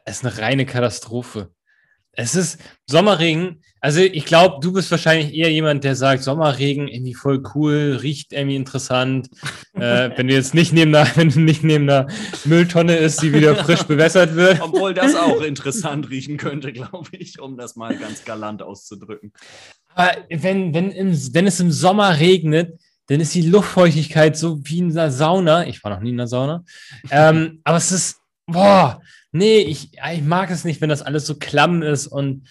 Es 0.05 0.19
ist 0.19 0.25
eine 0.25 0.39
reine 0.39 0.65
Katastrophe. 0.65 1.55
Es 2.17 2.35
ist 2.35 2.59
Sommerregen. 2.87 3.63
Also 3.81 4.01
ich 4.01 4.25
glaube, 4.25 4.57
du 4.61 4.73
bist 4.73 4.91
wahrscheinlich 4.91 5.35
eher 5.35 5.53
jemand, 5.53 5.85
der 5.85 5.95
sagt, 5.95 6.23
Sommerregen 6.23 6.89
irgendwie 6.89 7.15
voll 7.15 7.43
cool, 7.55 7.99
riecht 8.01 8.33
irgendwie 8.33 8.57
interessant. 8.57 9.29
äh, 9.75 10.11
wenn 10.17 10.27
du 10.27 10.35
jetzt 10.35 10.55
nicht 10.55 10.73
neben 10.73 10.95
einer, 10.95 11.09
wenn 11.17 11.29
du 11.29 11.41
nicht 11.41 11.63
neben 11.63 11.89
einer 11.89 12.09
Mülltonne 12.47 12.97
ist, 12.97 13.23
die 13.23 13.33
wieder 13.33 13.55
frisch 13.55 13.83
bewässert 13.89 14.35
wird. 14.35 14.61
Obwohl 14.61 14.95
das 14.95 15.15
auch 15.15 15.43
interessant 15.43 16.09
riechen 16.11 16.39
könnte, 16.39 16.73
glaube 16.73 17.09
ich, 17.13 17.39
um 17.39 17.57
das 17.57 17.77
mal 17.77 17.97
ganz 17.97 18.25
galant 18.25 18.63
auszudrücken. 18.63 19.33
Aber 19.95 20.13
wenn, 20.31 20.75
wenn, 20.75 20.91
im, 20.91 21.35
wenn 21.35 21.47
es 21.47 21.61
im 21.61 21.71
Sommer 21.71 22.19
regnet, 22.19 22.81
dann 23.09 23.21
ist 23.21 23.35
die 23.35 23.43
Luftfeuchtigkeit 23.43 24.37
so 24.37 24.59
wie 24.65 24.79
in 24.79 24.91
einer 24.91 25.11
Sauna. 25.11 25.67
Ich 25.67 25.85
war 25.85 25.93
noch 25.93 26.01
nie 26.01 26.11
in 26.11 26.21
einer 26.21 26.27
Sauna. 26.27 26.65
ähm, 27.11 27.61
aber 27.63 27.77
es 27.77 27.93
ist, 27.93 28.17
boah, 28.47 29.01
Nee, 29.37 29.59
ich, 29.59 29.91
ich 29.93 30.23
mag 30.23 30.51
es 30.51 30.65
nicht, 30.65 30.81
wenn 30.81 30.89
das 30.89 31.03
alles 31.03 31.27
so 31.27 31.35
klamm 31.37 31.83
ist 31.83 32.07
und. 32.07 32.49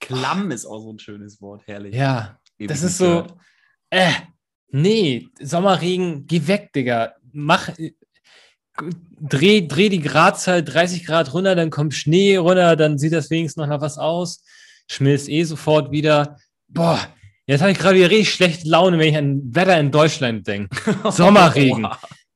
Klamm 0.00 0.50
ist 0.50 0.64
auch 0.64 0.80
so 0.80 0.92
ein 0.92 0.98
schönes 0.98 1.42
Wort, 1.42 1.62
herrlich. 1.66 1.94
Ja, 1.94 2.38
Ewig 2.58 2.68
das 2.68 2.82
ist 2.82 2.98
so. 2.98 3.26
Äh, 3.90 4.12
nee, 4.70 5.28
Sommerregen, 5.40 6.26
geh 6.26 6.46
weg, 6.46 6.72
Digga. 6.72 7.14
Mach. 7.32 7.68
Dreh, 9.20 9.68
dreh 9.68 9.90
die 9.90 10.00
Gradzahl 10.00 10.64
30 10.64 11.04
Grad 11.04 11.34
runter, 11.34 11.54
dann 11.54 11.68
kommt 11.68 11.92
Schnee 11.92 12.38
runter, 12.38 12.74
dann 12.74 12.96
sieht 12.96 13.12
das 13.12 13.28
wenigstens 13.28 13.60
noch 13.60 13.68
nach 13.68 13.82
was 13.82 13.98
aus. 13.98 14.42
Schmilzt 14.88 15.28
eh 15.28 15.44
sofort 15.44 15.90
wieder. 15.90 16.38
Boah, 16.68 16.98
jetzt 17.46 17.60
habe 17.60 17.72
ich 17.72 17.78
gerade 17.78 17.96
wieder 17.96 18.08
richtig 18.08 18.32
schlechte 18.32 18.68
Laune, 18.68 18.98
wenn 18.98 19.10
ich 19.10 19.16
an 19.16 19.54
Wetter 19.54 19.78
in 19.78 19.90
Deutschland 19.90 20.46
denke. 20.46 20.74
Sommerregen. 21.10 21.86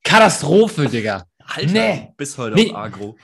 Katastrophe, 0.03 0.87
Digga. 0.87 1.25
Alter, 1.39 1.71
nee. 1.71 2.13
bis 2.15 2.37
heute 2.37 2.55
nee. 2.55 2.69
auf 2.69 2.75
Agro. 2.75 3.17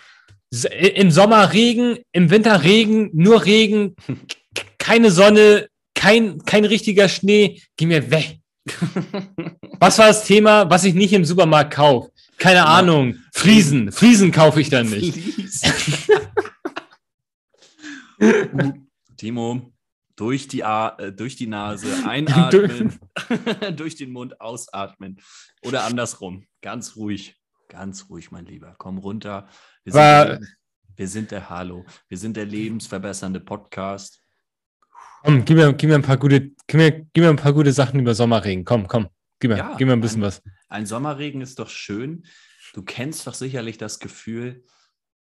Im 0.96 1.10
Sommer 1.10 1.52
Regen, 1.54 1.98
im 2.12 2.30
Winter 2.30 2.64
Regen, 2.64 3.10
nur 3.14 3.44
Regen, 3.44 3.96
keine 4.78 5.10
Sonne, 5.10 5.68
kein, 5.96 6.44
kein 6.46 6.66
richtiger 6.66 7.10
Schnee. 7.10 7.62
Geh 7.76 7.88
mir 7.88 8.12
weg. 8.12 8.40
Was 9.80 9.98
war 9.98 10.08
das 10.08 10.26
Thema, 10.26 10.70
was 10.70 10.86
ich 10.86 10.94
nicht 10.94 11.12
im 11.12 11.26
Supermarkt 11.26 11.74
kaufe? 11.74 12.12
Keine 12.38 12.60
ja. 12.60 12.66
Ahnung. 12.66 13.18
Friesen. 13.34 13.92
Friesen 13.92 14.32
kaufe 14.32 14.62
ich 14.62 14.70
dann 14.70 14.90
nicht. 14.90 15.20
Timo, 19.18 19.74
durch 20.16 20.48
die, 20.48 20.64
A 20.64 20.96
äh, 20.98 21.12
durch 21.12 21.36
die 21.36 21.48
Nase 21.48 22.08
einatmen, 22.08 23.00
durch 23.76 23.96
den 23.96 24.12
Mund 24.12 24.40
ausatmen. 24.40 25.20
Oder 25.66 25.84
andersrum. 25.84 26.46
Ganz 26.62 26.96
ruhig. 26.96 27.36
Ganz 27.68 28.10
ruhig, 28.10 28.32
mein 28.32 28.46
Lieber. 28.46 28.76
Komm 28.78 29.00
runter. 29.00 29.50
Wir 29.86 29.92
sind, 29.92 30.02
der, 30.02 30.40
wir 30.96 31.08
sind 31.10 31.32
der 31.32 31.50
Hallo. 31.50 31.86
Wir 32.08 32.18
sind 32.18 32.38
der 32.38 32.46
lebensverbessernde 32.46 33.42
Podcast. 33.42 34.22
Komm, 35.24 35.44
gib 35.44 35.58
mir, 35.58 35.74
gib 35.74 35.90
mir 35.90 35.96
ein 35.96 36.02
paar 36.02 36.16
gute, 36.16 36.52
gib 36.68 36.76
mir, 36.76 36.92
gib 36.92 37.18
mir 37.18 37.30
ein 37.30 37.36
paar 37.36 37.52
gute 37.52 37.74
Sachen 37.74 38.00
über 38.00 38.16
Sommerregen. 38.16 38.64
Komm, 38.64 38.88
komm. 38.88 39.10
Gib 39.40 39.52
mir, 39.52 39.58
ja, 39.58 39.76
gib 39.78 39.88
mir 39.88 39.94
ein 39.94 40.00
bisschen 40.00 40.22
ein, 40.22 40.28
was. 40.28 40.42
Ein 40.70 40.86
Sommerregen 40.86 41.42
ist 41.42 41.60
doch 41.60 41.68
schön. 41.68 42.26
Du 42.74 42.82
kennst 42.82 43.28
doch 43.28 43.34
sicherlich 43.34 43.78
das 43.78 44.00
Gefühl, 44.00 44.64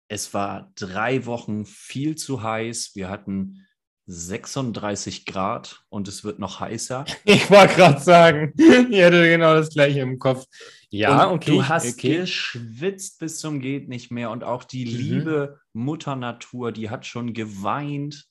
es 0.09 0.35
war 0.35 0.73
drei 0.75 1.25
Wochen 1.25 1.65
viel 1.65 2.17
zu 2.17 2.43
heiß. 2.43 2.93
Wir 2.95 3.09
hatten 3.09 3.67
36 4.11 5.25
Grad 5.25 5.85
und 5.89 6.09
es 6.09 6.25
wird 6.25 6.39
noch 6.39 6.59
heißer. 6.61 7.05
Ich 7.25 7.51
wollte 7.51 7.75
gerade 7.77 8.01
sagen, 8.01 8.53
ich 8.57 9.03
hatte 9.03 9.29
genau 9.29 9.55
das 9.55 9.71
gleiche 9.71 10.01
im 10.01 10.19
Kopf. 10.19 10.47
Ja, 10.91 11.27
und 11.27 11.37
okay. 11.37 11.51
Du 11.53 11.69
hast 11.69 11.95
okay. 11.95 12.19
geschwitzt 12.19 13.21
bis 13.21 13.39
zum 13.39 13.61
geht 13.61 13.89
nicht 13.89 14.11
mehr 14.11 14.31
und 14.31 14.43
auch 14.43 14.65
die 14.65 14.85
Mhm. 14.85 14.91
liebe 14.91 15.61
Mutter 15.73 16.17
Natur, 16.17 16.73
die 16.73 16.91
hat 16.91 17.07
schon 17.07 17.33
geweint, 17.33 18.27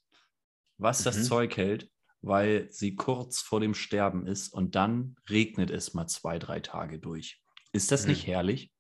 was 0.78 1.04
das 1.04 1.18
Mhm. 1.20 1.24
Zeug 1.24 1.58
hält, 1.58 1.90
weil 2.22 2.68
sie 2.70 2.96
kurz 2.96 3.40
vor 3.42 3.62
dem 3.62 3.74
Sterben 3.74 4.28
ist 4.28 4.50
und 4.50 4.76
dann 4.76 5.16
regnet 5.30 5.72
es 5.72 5.94
mal 5.94 6.08
zwei, 6.08 6.38
drei 6.40 6.60
Tage 6.60 7.00
durch. 7.00 7.42
Ist 7.72 7.92
das 7.92 8.04
Mhm. 8.04 8.10
nicht 8.10 8.28
herrlich? 8.28 8.72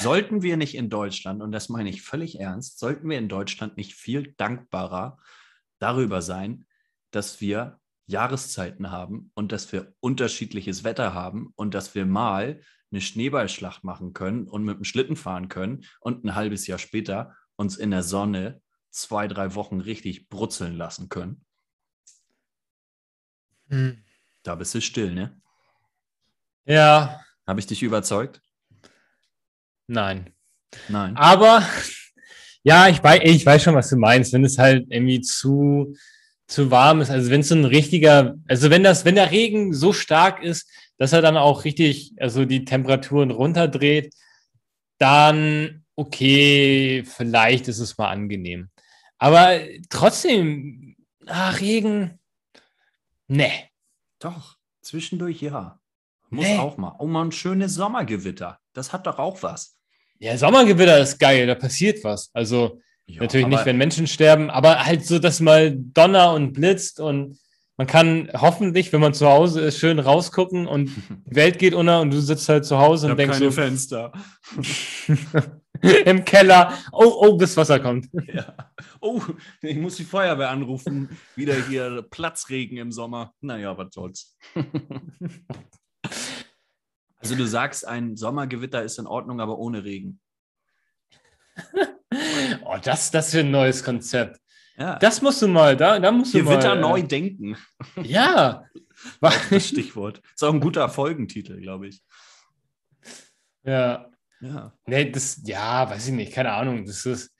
Sollten 0.00 0.42
wir 0.42 0.56
nicht 0.56 0.74
in 0.74 0.90
Deutschland, 0.90 1.42
und 1.42 1.52
das 1.52 1.68
meine 1.68 1.90
ich 1.90 2.02
völlig 2.02 2.40
ernst, 2.40 2.78
sollten 2.78 3.08
wir 3.08 3.18
in 3.18 3.28
Deutschland 3.28 3.76
nicht 3.76 3.94
viel 3.94 4.34
dankbarer 4.36 5.18
darüber 5.78 6.22
sein, 6.22 6.66
dass 7.10 7.40
wir 7.40 7.80
Jahreszeiten 8.06 8.90
haben 8.90 9.30
und 9.34 9.52
dass 9.52 9.72
wir 9.72 9.94
unterschiedliches 10.00 10.84
Wetter 10.84 11.14
haben 11.14 11.52
und 11.56 11.74
dass 11.74 11.94
wir 11.94 12.06
mal 12.06 12.60
eine 12.90 13.00
Schneeballschlacht 13.00 13.84
machen 13.84 14.14
können 14.14 14.48
und 14.48 14.64
mit 14.64 14.78
dem 14.78 14.84
Schlitten 14.84 15.16
fahren 15.16 15.48
können 15.48 15.84
und 16.00 16.24
ein 16.24 16.34
halbes 16.34 16.66
Jahr 16.66 16.78
später 16.78 17.36
uns 17.56 17.76
in 17.76 17.90
der 17.90 18.02
Sonne 18.02 18.62
zwei, 18.90 19.28
drei 19.28 19.54
Wochen 19.54 19.80
richtig 19.80 20.28
brutzeln 20.28 20.76
lassen 20.76 21.08
können. 21.08 21.44
Hm. 23.68 24.02
Da 24.42 24.54
bist 24.54 24.74
du 24.74 24.80
still, 24.80 25.14
ne? 25.14 25.38
Ja, 26.64 27.20
Habe 27.46 27.60
ich 27.60 27.66
dich 27.66 27.82
überzeugt? 27.82 28.42
Nein. 29.88 30.30
Nein. 30.88 31.16
Aber 31.16 31.62
ja, 32.62 32.88
ich 32.88 33.02
weiß, 33.02 33.20
ich 33.24 33.44
weiß 33.44 33.62
schon, 33.62 33.74
was 33.74 33.88
du 33.90 33.96
meinst. 33.96 34.32
Wenn 34.32 34.44
es 34.44 34.58
halt 34.58 34.86
irgendwie 34.90 35.20
zu, 35.20 35.96
zu 36.46 36.70
warm 36.70 37.00
ist, 37.00 37.10
also 37.10 37.30
wenn 37.30 37.40
es 37.40 37.48
so 37.48 37.54
ein 37.56 37.64
richtiger, 37.64 38.36
also 38.46 38.70
wenn 38.70 38.84
das, 38.84 39.04
wenn 39.04 39.16
der 39.16 39.30
Regen 39.30 39.72
so 39.72 39.92
stark 39.92 40.42
ist, 40.42 40.70
dass 40.98 41.12
er 41.12 41.22
dann 41.22 41.36
auch 41.36 41.64
richtig, 41.64 42.12
also 42.18 42.44
die 42.44 42.64
Temperaturen 42.64 43.30
runterdreht, 43.30 44.14
dann 44.98 45.84
okay, 45.96 47.02
vielleicht 47.04 47.66
ist 47.68 47.80
es 47.80 47.98
mal 47.98 48.08
angenehm. 48.08 48.68
Aber 49.18 49.58
trotzdem, 49.90 50.96
ah, 51.26 51.50
Regen, 51.50 52.20
ne. 53.26 53.50
Doch, 54.20 54.56
zwischendurch 54.80 55.40
ja. 55.40 55.80
Muss 56.30 56.44
Nee. 56.44 56.58
auch 56.58 56.76
mal. 56.76 56.94
Oh, 56.98 57.06
mal 57.06 57.24
ein 57.24 57.32
schönes 57.32 57.74
Sommergewitter. 57.74 58.60
Das 58.74 58.92
hat 58.92 59.06
doch 59.06 59.18
auch 59.18 59.42
was. 59.42 59.77
Ja, 60.18 60.36
Sommergewitter 60.36 60.98
ist 60.98 61.18
geil, 61.18 61.46
da 61.46 61.54
passiert 61.54 62.02
was. 62.04 62.30
Also 62.32 62.80
Ja, 63.06 63.22
Natürlich 63.22 63.46
nicht, 63.46 63.64
wenn 63.64 63.78
Menschen 63.78 64.06
sterben, 64.06 64.50
aber 64.50 64.84
halt 64.84 65.06
so, 65.06 65.18
dass 65.18 65.40
mal 65.40 65.74
Donner 65.76 66.34
und 66.34 66.52
blitzt 66.52 67.00
und 67.00 67.38
man 67.78 67.86
kann 67.86 68.28
hoffentlich, 68.34 68.92
wenn 68.92 69.00
man 69.00 69.14
zu 69.14 69.28
Hause 69.28 69.60
ist, 69.60 69.78
schön 69.78 70.00
rausgucken 70.00 70.66
und 70.66 70.90
die 71.26 71.36
Welt 71.36 71.58
geht 71.58 71.74
unter 71.74 72.00
und 72.00 72.12
du 72.12 72.20
sitzt 72.20 72.48
halt 72.48 72.66
zu 72.66 72.78
Hause 72.78 73.06
Ich 73.06 73.12
und 73.12 73.18
denkst 73.18 73.38
keine 73.38 73.50
so 73.50 73.60
Fenster. 73.60 74.12
im 76.04 76.24
Keller, 76.24 76.76
oh, 76.92 77.14
oh, 77.20 77.38
das 77.38 77.56
Wasser 77.56 77.78
kommt. 77.80 78.08
Ja. 78.26 78.54
Oh, 79.00 79.22
ich 79.62 79.76
muss 79.76 79.96
die 79.96 80.04
Feuerwehr 80.04 80.50
anrufen. 80.50 81.08
Wieder 81.36 81.54
hier 81.68 82.02
Platzregen 82.10 82.78
im 82.78 82.92
Sommer. 82.92 83.32
Naja, 83.40 83.78
was 83.78 83.94
soll's. 83.94 84.36
Also 87.18 87.34
du 87.34 87.46
sagst, 87.46 87.86
ein 87.86 88.16
Sommergewitter 88.16 88.82
ist 88.82 88.98
in 88.98 89.06
Ordnung, 89.06 89.40
aber 89.40 89.58
ohne 89.58 89.84
Regen. 89.84 90.20
Oh, 92.64 92.76
das, 92.82 93.10
das 93.10 93.28
ist 93.28 93.34
ein 93.36 93.50
neues 93.50 93.82
Konzept. 93.84 94.40
Ja. 94.76 94.98
Das 94.98 95.20
musst 95.22 95.42
du 95.42 95.48
mal, 95.48 95.76
da, 95.76 95.98
da 95.98 96.10
musst 96.10 96.32
du 96.34 96.38
Gewitter 96.42 96.74
mal. 96.74 96.80
neu 96.80 97.02
denken. 97.02 97.56
Äh, 97.96 98.02
ja. 98.02 98.64
Wa- 99.20 99.32
Das 99.50 99.68
Stichwort. 99.68 100.22
Ist 100.34 100.42
auch 100.44 100.52
ein 100.52 100.60
guter 100.60 100.88
Folgentitel, 100.88 101.60
glaube 101.60 101.88
ich. 101.88 102.02
ja. 103.64 104.08
Ja. 104.40 104.72
Nee, 104.86 105.10
das, 105.10 105.40
ja, 105.44 105.90
weiß 105.90 106.08
ich 106.08 106.14
nicht, 106.14 106.32
keine 106.32 106.52
Ahnung. 106.52 106.84
Das 106.86 107.04
ist. 107.06 107.34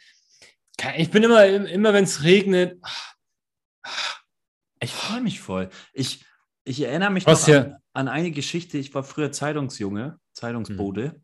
Ich 0.97 1.11
bin 1.11 1.23
immer, 1.23 1.45
immer 1.47 1.93
wenn 1.93 2.05
es 2.05 2.25
regnet, 2.25 2.81
Ich 4.81 4.93
freue 4.93 5.21
mich 5.21 5.41
voll. 5.41 5.71
Ich, 5.93 6.25
ich 6.65 6.81
erinnere 6.83 7.11
mich 7.11 7.25
Was 7.27 7.43
noch 7.47 7.55
ja- 7.55 7.61
an, 7.63 7.77
an 7.99 8.07
eine 8.07 8.31
Geschichte. 8.31 8.79
Ich 8.79 8.95
war 8.95 9.03
früher 9.03 9.33
Zeitungsjunge, 9.33 10.21
Zeitungsbode. 10.33 11.21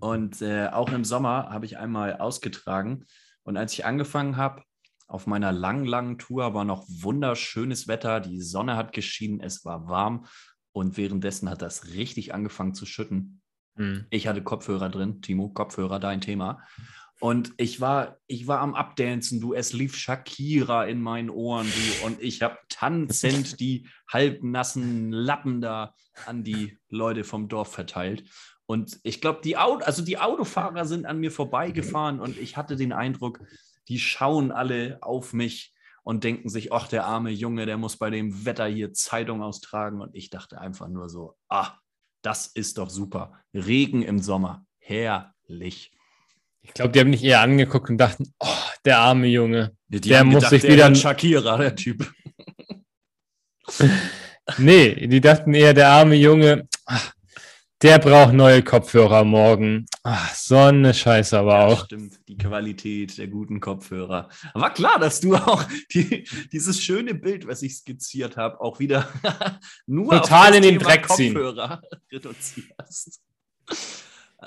Und 0.00 0.40
äh, 0.40 0.68
auch 0.68 0.88
im 0.90 1.04
Sommer 1.04 1.50
habe 1.50 1.66
ich 1.66 1.76
einmal 1.76 2.16
ausgetragen. 2.16 3.04
Und 3.42 3.58
als 3.58 3.74
ich 3.74 3.84
angefangen 3.84 4.38
habe, 4.38 4.62
auf 5.06 5.26
meiner 5.26 5.52
langen, 5.52 5.84
langen 5.84 6.16
Tour 6.16 6.54
war 6.54 6.64
noch 6.64 6.86
wunderschönes 6.88 7.88
Wetter. 7.88 8.20
Die 8.20 8.40
Sonne 8.40 8.74
hat 8.74 8.94
geschienen, 8.94 9.40
es 9.40 9.66
war 9.66 9.86
warm. 9.86 10.24
Und 10.72 10.96
währenddessen 10.96 11.50
hat 11.50 11.60
das 11.60 11.88
richtig 11.88 12.32
angefangen 12.32 12.74
zu 12.74 12.86
schütten. 12.86 13.42
Hm. 13.76 14.06
Ich 14.08 14.26
hatte 14.26 14.42
Kopfhörer 14.42 14.88
drin, 14.88 15.20
Timo, 15.20 15.50
Kopfhörer, 15.50 16.00
dein 16.00 16.22
Thema. 16.22 16.62
Und 17.24 17.54
ich 17.56 17.80
war, 17.80 18.18
ich 18.26 18.48
war 18.48 18.60
am 18.60 18.74
Abdancen, 18.74 19.40
du, 19.40 19.54
es 19.54 19.72
lief 19.72 19.96
Shakira 19.96 20.84
in 20.84 21.00
meinen 21.00 21.30
Ohren, 21.30 21.66
du, 21.66 22.06
und 22.06 22.20
ich 22.20 22.42
habe 22.42 22.58
tanzend 22.68 23.60
die 23.60 23.88
halbnassen 24.12 25.10
Lappen 25.10 25.62
da 25.62 25.94
an 26.26 26.44
die 26.44 26.76
Leute 26.90 27.24
vom 27.24 27.48
Dorf 27.48 27.72
verteilt. 27.72 28.28
Und 28.66 29.00
ich 29.04 29.22
glaube, 29.22 29.40
die, 29.42 29.56
Auto, 29.56 29.86
also 29.86 30.04
die 30.04 30.18
Autofahrer 30.18 30.84
sind 30.84 31.06
an 31.06 31.18
mir 31.18 31.30
vorbeigefahren 31.30 32.20
und 32.20 32.36
ich 32.36 32.58
hatte 32.58 32.76
den 32.76 32.92
Eindruck, 32.92 33.40
die 33.88 33.98
schauen 33.98 34.52
alle 34.52 34.98
auf 35.00 35.32
mich 35.32 35.74
und 36.02 36.24
denken 36.24 36.50
sich, 36.50 36.74
ach, 36.74 36.88
der 36.88 37.06
arme 37.06 37.30
Junge, 37.30 37.64
der 37.64 37.78
muss 37.78 37.96
bei 37.96 38.10
dem 38.10 38.44
Wetter 38.44 38.66
hier 38.66 38.92
Zeitung 38.92 39.42
austragen. 39.42 40.02
Und 40.02 40.14
ich 40.14 40.28
dachte 40.28 40.60
einfach 40.60 40.88
nur 40.88 41.08
so, 41.08 41.38
ah, 41.48 41.72
das 42.20 42.48
ist 42.48 42.76
doch 42.76 42.90
super. 42.90 43.32
Regen 43.54 44.02
im 44.02 44.18
Sommer, 44.18 44.66
herrlich. 44.76 45.90
Ich 46.64 46.74
glaube, 46.74 46.90
die 46.92 47.00
haben 47.00 47.10
mich 47.10 47.22
eher 47.22 47.40
angeguckt 47.40 47.88
und 47.90 47.98
dachten, 47.98 48.32
oh, 48.40 48.48
der 48.84 48.98
arme 48.98 49.26
Junge. 49.28 49.76
Die 49.88 50.00
Der 50.00 50.24
muss 50.24 50.48
sich 50.48 50.62
der 50.62 50.72
wieder- 50.72 50.88
wird 50.88 50.98
Shakira, 50.98 51.56
der 51.58 51.76
Typ. 51.76 52.10
Nee, 54.58 55.06
die 55.06 55.22
dachten 55.22 55.54
eher, 55.54 55.72
der 55.72 55.88
arme 55.88 56.16
Junge, 56.16 56.68
ach, 56.84 57.14
der 57.80 57.98
braucht 57.98 58.34
neue 58.34 58.62
Kopfhörer 58.62 59.24
morgen. 59.24 59.86
Ach, 60.02 60.34
so 60.34 60.56
eine 60.58 60.92
Scheiße 60.92 61.38
aber 61.38 61.52
Ja, 61.60 61.66
auch. 61.66 61.84
stimmt, 61.86 62.20
die 62.28 62.36
Qualität 62.36 63.16
der 63.16 63.28
guten 63.28 63.58
Kopfhörer. 63.60 64.28
War 64.52 64.74
klar, 64.74 64.98
dass 64.98 65.20
du 65.20 65.34
auch 65.36 65.64
die, 65.94 66.28
dieses 66.52 66.82
schöne 66.82 67.14
Bild, 67.14 67.46
was 67.46 67.62
ich 67.62 67.76
skizziert 67.76 68.36
habe, 68.36 68.60
auch 68.60 68.78
wieder 68.80 69.08
nur 69.86 70.12
Total 70.12 70.54
in 70.56 70.62
den 70.62 70.78
Thema 70.78 70.90
Dreck 70.90 71.08
ziehen. 71.08 71.32
Kopfhörer 71.34 71.82
reduzierst. 72.12 73.20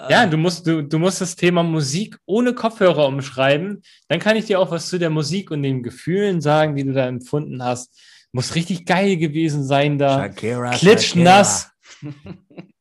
Ja, 0.10 0.26
du 0.26 0.38
musst, 0.38 0.68
du, 0.68 0.82
du 0.84 1.00
musst 1.00 1.22
das 1.22 1.36
Thema 1.36 1.64
Musik 1.64 2.18
ohne 2.26 2.54
Kopfhörer 2.54 3.08
umschreiben. 3.08 3.82
Dann 4.08 4.20
kann 4.20 4.36
ich 4.36 4.46
dir 4.46 4.60
auch 4.60 4.72
was 4.72 4.90
zu 4.90 5.00
der 5.00 5.10
Musik 5.10 5.52
und 5.52 5.64
den 5.64 5.84
Gefühlen 5.84 6.42
sagen, 6.42 6.76
die 6.76 6.84
du 6.84 6.94
da 6.94 7.08
empfunden 7.08 7.64
hast. 7.64 7.98
Muss 8.32 8.56
richtig 8.56 8.86
geil 8.86 9.18
gewesen 9.18 9.64
sein 9.64 9.98
da. 9.98 10.20
Shakira, 10.20 10.72
Klitschnass. 10.72 11.72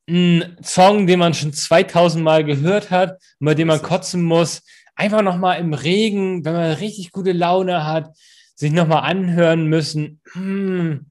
Ein 0.09 0.57
Song, 0.63 1.07
den 1.07 1.19
man 1.19 1.35
schon 1.35 1.53
2000 1.53 2.23
Mal 2.23 2.45
gehört 2.45 2.91
hat, 2.91 3.19
bei 3.41 3.55
dem 3.55 3.69
man 3.69 3.83
kotzen 3.83 4.23
muss. 4.23 4.63
Einfach 4.95 5.23
nochmal 5.23 5.59
im 5.59 5.75
Regen, 5.75 6.45
wenn 6.45 6.53
man 6.53 6.73
richtig 6.73 7.11
gute 7.11 7.33
Laune 7.33 7.85
hat, 7.85 8.17
sich 8.55 8.73
nochmal 8.73 9.03
anhören 9.03 9.67
müssen. 9.67 10.21
Hm. 10.33 11.07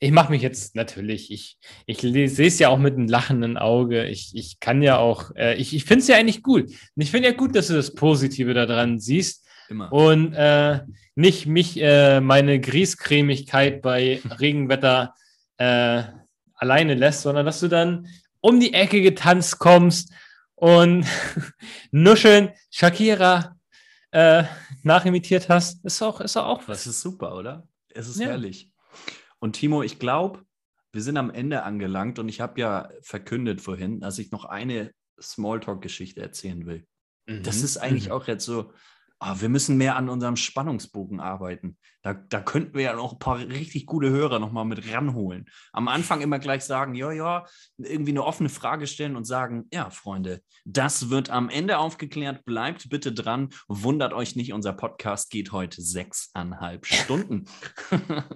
Ich 0.00 0.12
mache 0.12 0.30
mich 0.30 0.42
jetzt 0.42 0.76
natürlich, 0.76 1.32
ich, 1.32 1.58
ich 1.86 2.00
sehe 2.00 2.46
es 2.46 2.58
ja 2.60 2.68
auch 2.68 2.78
mit 2.78 2.94
einem 2.94 3.08
lachenden 3.08 3.56
Auge. 3.56 4.04
Ich, 4.06 4.30
ich 4.34 4.60
kann 4.60 4.80
ja 4.80 4.98
auch, 4.98 5.34
äh, 5.34 5.56
ich, 5.56 5.74
ich 5.74 5.84
finde 5.84 6.02
es 6.02 6.08
ja 6.08 6.16
eigentlich 6.16 6.42
gut. 6.44 6.66
Und 6.70 7.02
ich 7.02 7.10
finde 7.10 7.28
ja 7.28 7.34
gut, 7.34 7.56
dass 7.56 7.66
du 7.66 7.74
das 7.74 7.94
Positive 7.94 8.54
daran 8.54 9.00
siehst 9.00 9.44
Immer. 9.68 9.92
und 9.92 10.34
äh, 10.34 10.80
nicht 11.16 11.46
mich, 11.46 11.80
äh, 11.80 12.20
meine 12.20 12.60
Griescremigkeit 12.60 13.82
bei 13.82 14.20
Regenwetter 14.40 15.14
äh, 15.56 16.04
alleine 16.54 16.94
lässt, 16.94 17.22
sondern 17.22 17.44
dass 17.44 17.58
du 17.58 17.66
dann 17.66 18.06
um 18.40 18.60
die 18.60 18.74
Ecke 18.74 19.02
getanzt 19.02 19.58
kommst 19.58 20.12
und 20.54 21.06
nuscheln 21.90 22.50
Shakira 22.70 23.56
äh, 24.12 24.44
nachimitiert 24.84 25.48
hast, 25.48 25.84
ist 25.84 26.00
auch, 26.02 26.20
ist 26.20 26.36
auch 26.36 26.58
Das 26.60 26.68
was. 26.68 26.86
ist 26.86 27.00
super, 27.00 27.36
oder? 27.36 27.66
Es 27.92 28.08
ist 28.08 28.20
Ja. 28.20 28.28
herrlich. 28.28 28.67
Und 29.40 29.54
Timo, 29.54 29.82
ich 29.82 29.98
glaube, 29.98 30.42
wir 30.92 31.02
sind 31.02 31.16
am 31.16 31.30
Ende 31.30 31.62
angelangt 31.62 32.18
und 32.18 32.28
ich 32.28 32.40
habe 32.40 32.60
ja 32.60 32.88
verkündet 33.02 33.60
vorhin, 33.60 34.00
dass 34.00 34.18
ich 34.18 34.30
noch 34.30 34.44
eine 34.44 34.92
Smalltalk-Geschichte 35.20 36.20
erzählen 36.20 36.66
will. 36.66 36.86
Das 37.26 37.58
Mhm. 37.58 37.64
ist 37.64 37.76
eigentlich 37.76 38.06
Mhm. 38.06 38.12
auch 38.12 38.26
jetzt 38.26 38.44
so 38.44 38.72
oh, 39.20 39.34
wir 39.40 39.48
müssen 39.48 39.76
mehr 39.76 39.96
an 39.96 40.08
unserem 40.08 40.36
Spannungsbogen 40.36 41.20
arbeiten. 41.20 41.76
Da, 42.02 42.14
da 42.14 42.40
könnten 42.40 42.74
wir 42.74 42.82
ja 42.84 42.94
noch 42.94 43.14
ein 43.14 43.18
paar 43.18 43.38
richtig 43.38 43.86
gute 43.86 44.10
Hörer 44.10 44.38
nochmal 44.38 44.64
mit 44.64 44.92
ranholen. 44.92 45.46
Am 45.72 45.88
Anfang 45.88 46.20
immer 46.20 46.38
gleich 46.38 46.62
sagen, 46.62 46.94
ja, 46.94 47.10
ja, 47.10 47.44
irgendwie 47.78 48.12
eine 48.12 48.22
offene 48.24 48.48
Frage 48.48 48.86
stellen 48.86 49.16
und 49.16 49.24
sagen, 49.24 49.66
ja, 49.72 49.90
Freunde, 49.90 50.40
das 50.64 51.10
wird 51.10 51.30
am 51.30 51.48
Ende 51.48 51.78
aufgeklärt. 51.78 52.44
Bleibt 52.44 52.88
bitte 52.90 53.12
dran. 53.12 53.48
Wundert 53.66 54.12
euch 54.12 54.36
nicht, 54.36 54.52
unser 54.52 54.72
Podcast 54.72 55.30
geht 55.30 55.50
heute 55.52 55.82
sechseinhalb 55.82 56.86
Stunden. 56.86 57.46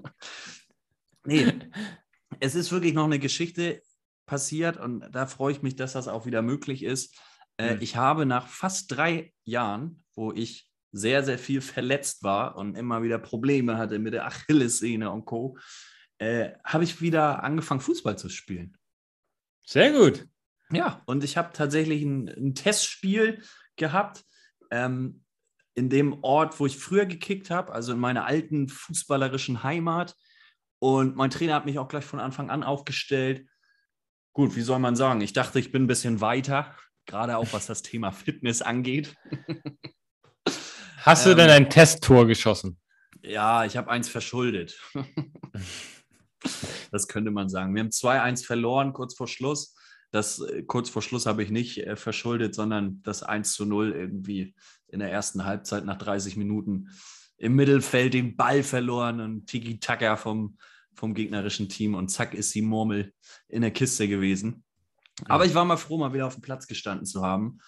nee, 1.24 1.52
es 2.40 2.54
ist 2.54 2.72
wirklich 2.72 2.94
noch 2.94 3.04
eine 3.04 3.18
Geschichte 3.18 3.82
passiert 4.26 4.76
und 4.76 5.08
da 5.10 5.26
freue 5.26 5.52
ich 5.52 5.62
mich, 5.62 5.76
dass 5.76 5.92
das 5.92 6.08
auch 6.08 6.26
wieder 6.26 6.42
möglich 6.42 6.82
ist. 6.82 7.16
Äh, 7.58 7.74
mhm. 7.74 7.82
Ich 7.82 7.96
habe 7.96 8.26
nach 8.26 8.46
fast 8.48 8.90
drei 8.90 9.32
Jahren, 9.44 10.04
wo 10.14 10.32
ich 10.32 10.70
sehr, 10.92 11.24
sehr 11.24 11.38
viel 11.38 11.60
verletzt 11.60 12.22
war 12.22 12.56
und 12.56 12.76
immer 12.76 13.02
wieder 13.02 13.18
Probleme 13.18 13.78
hatte 13.78 13.98
mit 13.98 14.14
der 14.14 14.26
Achillessehne 14.26 15.10
und 15.10 15.24
Co., 15.24 15.58
äh, 16.18 16.52
habe 16.64 16.84
ich 16.84 17.00
wieder 17.00 17.42
angefangen, 17.42 17.80
Fußball 17.80 18.16
zu 18.16 18.28
spielen. 18.28 18.76
Sehr 19.64 19.92
gut. 19.92 20.26
Ja, 20.70 21.02
und 21.06 21.24
ich 21.24 21.36
habe 21.36 21.52
tatsächlich 21.52 22.02
ein, 22.02 22.28
ein, 22.28 22.54
Testspiel 22.54 23.42
gehabt 23.76 24.24
ähm, 24.70 25.24
in 25.74 25.90
dem 25.90 26.22
Ort, 26.22 26.60
wo 26.60 26.66
ich 26.66 26.78
früher 26.78 27.06
gekickt 27.06 27.50
habe, 27.50 27.72
also 27.72 27.92
in 27.92 27.98
meiner 27.98 28.26
alten 28.26 28.68
fußballerischen 28.68 29.62
Heimat. 29.62 30.14
Und 30.82 31.14
mein 31.14 31.30
Trainer 31.30 31.54
hat 31.54 31.64
mich 31.64 31.78
auch 31.78 31.86
gleich 31.86 32.04
von 32.04 32.18
Anfang 32.18 32.50
an 32.50 32.64
aufgestellt. 32.64 33.46
Gut, 34.32 34.56
wie 34.56 34.62
soll 34.62 34.80
man 34.80 34.96
sagen? 34.96 35.20
Ich 35.20 35.32
dachte, 35.32 35.60
ich 35.60 35.70
bin 35.70 35.84
ein 35.84 35.86
bisschen 35.86 36.20
weiter, 36.20 36.74
gerade 37.06 37.36
auch 37.36 37.46
was 37.52 37.66
das 37.66 37.82
Thema 37.82 38.10
Fitness 38.10 38.62
angeht. 38.62 39.14
Hast 40.96 41.24
du 41.24 41.30
ähm, 41.30 41.36
denn 41.36 41.50
ein 41.50 41.70
Testtor 41.70 42.26
geschossen? 42.26 42.80
Ja, 43.22 43.64
ich 43.64 43.76
habe 43.76 43.92
eins 43.92 44.08
verschuldet. 44.08 44.76
das 46.90 47.06
könnte 47.06 47.30
man 47.30 47.48
sagen. 47.48 47.76
Wir 47.76 47.82
haben 47.84 47.90
2-1 47.90 48.44
verloren 48.44 48.92
kurz 48.92 49.14
vor 49.14 49.28
Schluss. 49.28 49.76
Das 50.10 50.40
äh, 50.40 50.64
kurz 50.64 50.90
vor 50.90 51.00
Schluss 51.00 51.26
habe 51.26 51.44
ich 51.44 51.52
nicht 51.52 51.78
äh, 51.86 51.94
verschuldet, 51.94 52.56
sondern 52.56 53.00
das 53.04 53.22
1 53.22 53.52
zu 53.52 53.66
0 53.66 53.92
irgendwie 53.92 54.56
in 54.88 54.98
der 54.98 55.12
ersten 55.12 55.44
Halbzeit 55.44 55.84
nach 55.84 55.98
30 55.98 56.36
Minuten 56.36 56.88
im 57.36 57.54
Mittelfeld 57.54 58.14
den 58.14 58.36
Ball 58.36 58.64
verloren 58.64 59.20
und 59.20 59.46
Tiki-Taka 59.46 60.16
vom, 60.16 60.56
vom 60.94 61.14
gegnerischen 61.14 61.68
Team 61.68 61.94
und 61.94 62.08
zack 62.08 62.34
ist 62.34 62.54
die 62.54 62.62
Murmel 62.62 63.12
in 63.48 63.62
der 63.62 63.70
Kiste 63.70 64.08
gewesen. 64.08 64.64
Aber 65.26 65.44
ich 65.44 65.54
war 65.54 65.64
mal 65.64 65.76
froh, 65.76 65.98
mal 65.98 66.12
wieder 66.12 66.26
auf 66.26 66.34
dem 66.34 66.42
Platz 66.42 66.66
gestanden 66.66 67.06
zu 67.06 67.22
haben. 67.22 67.58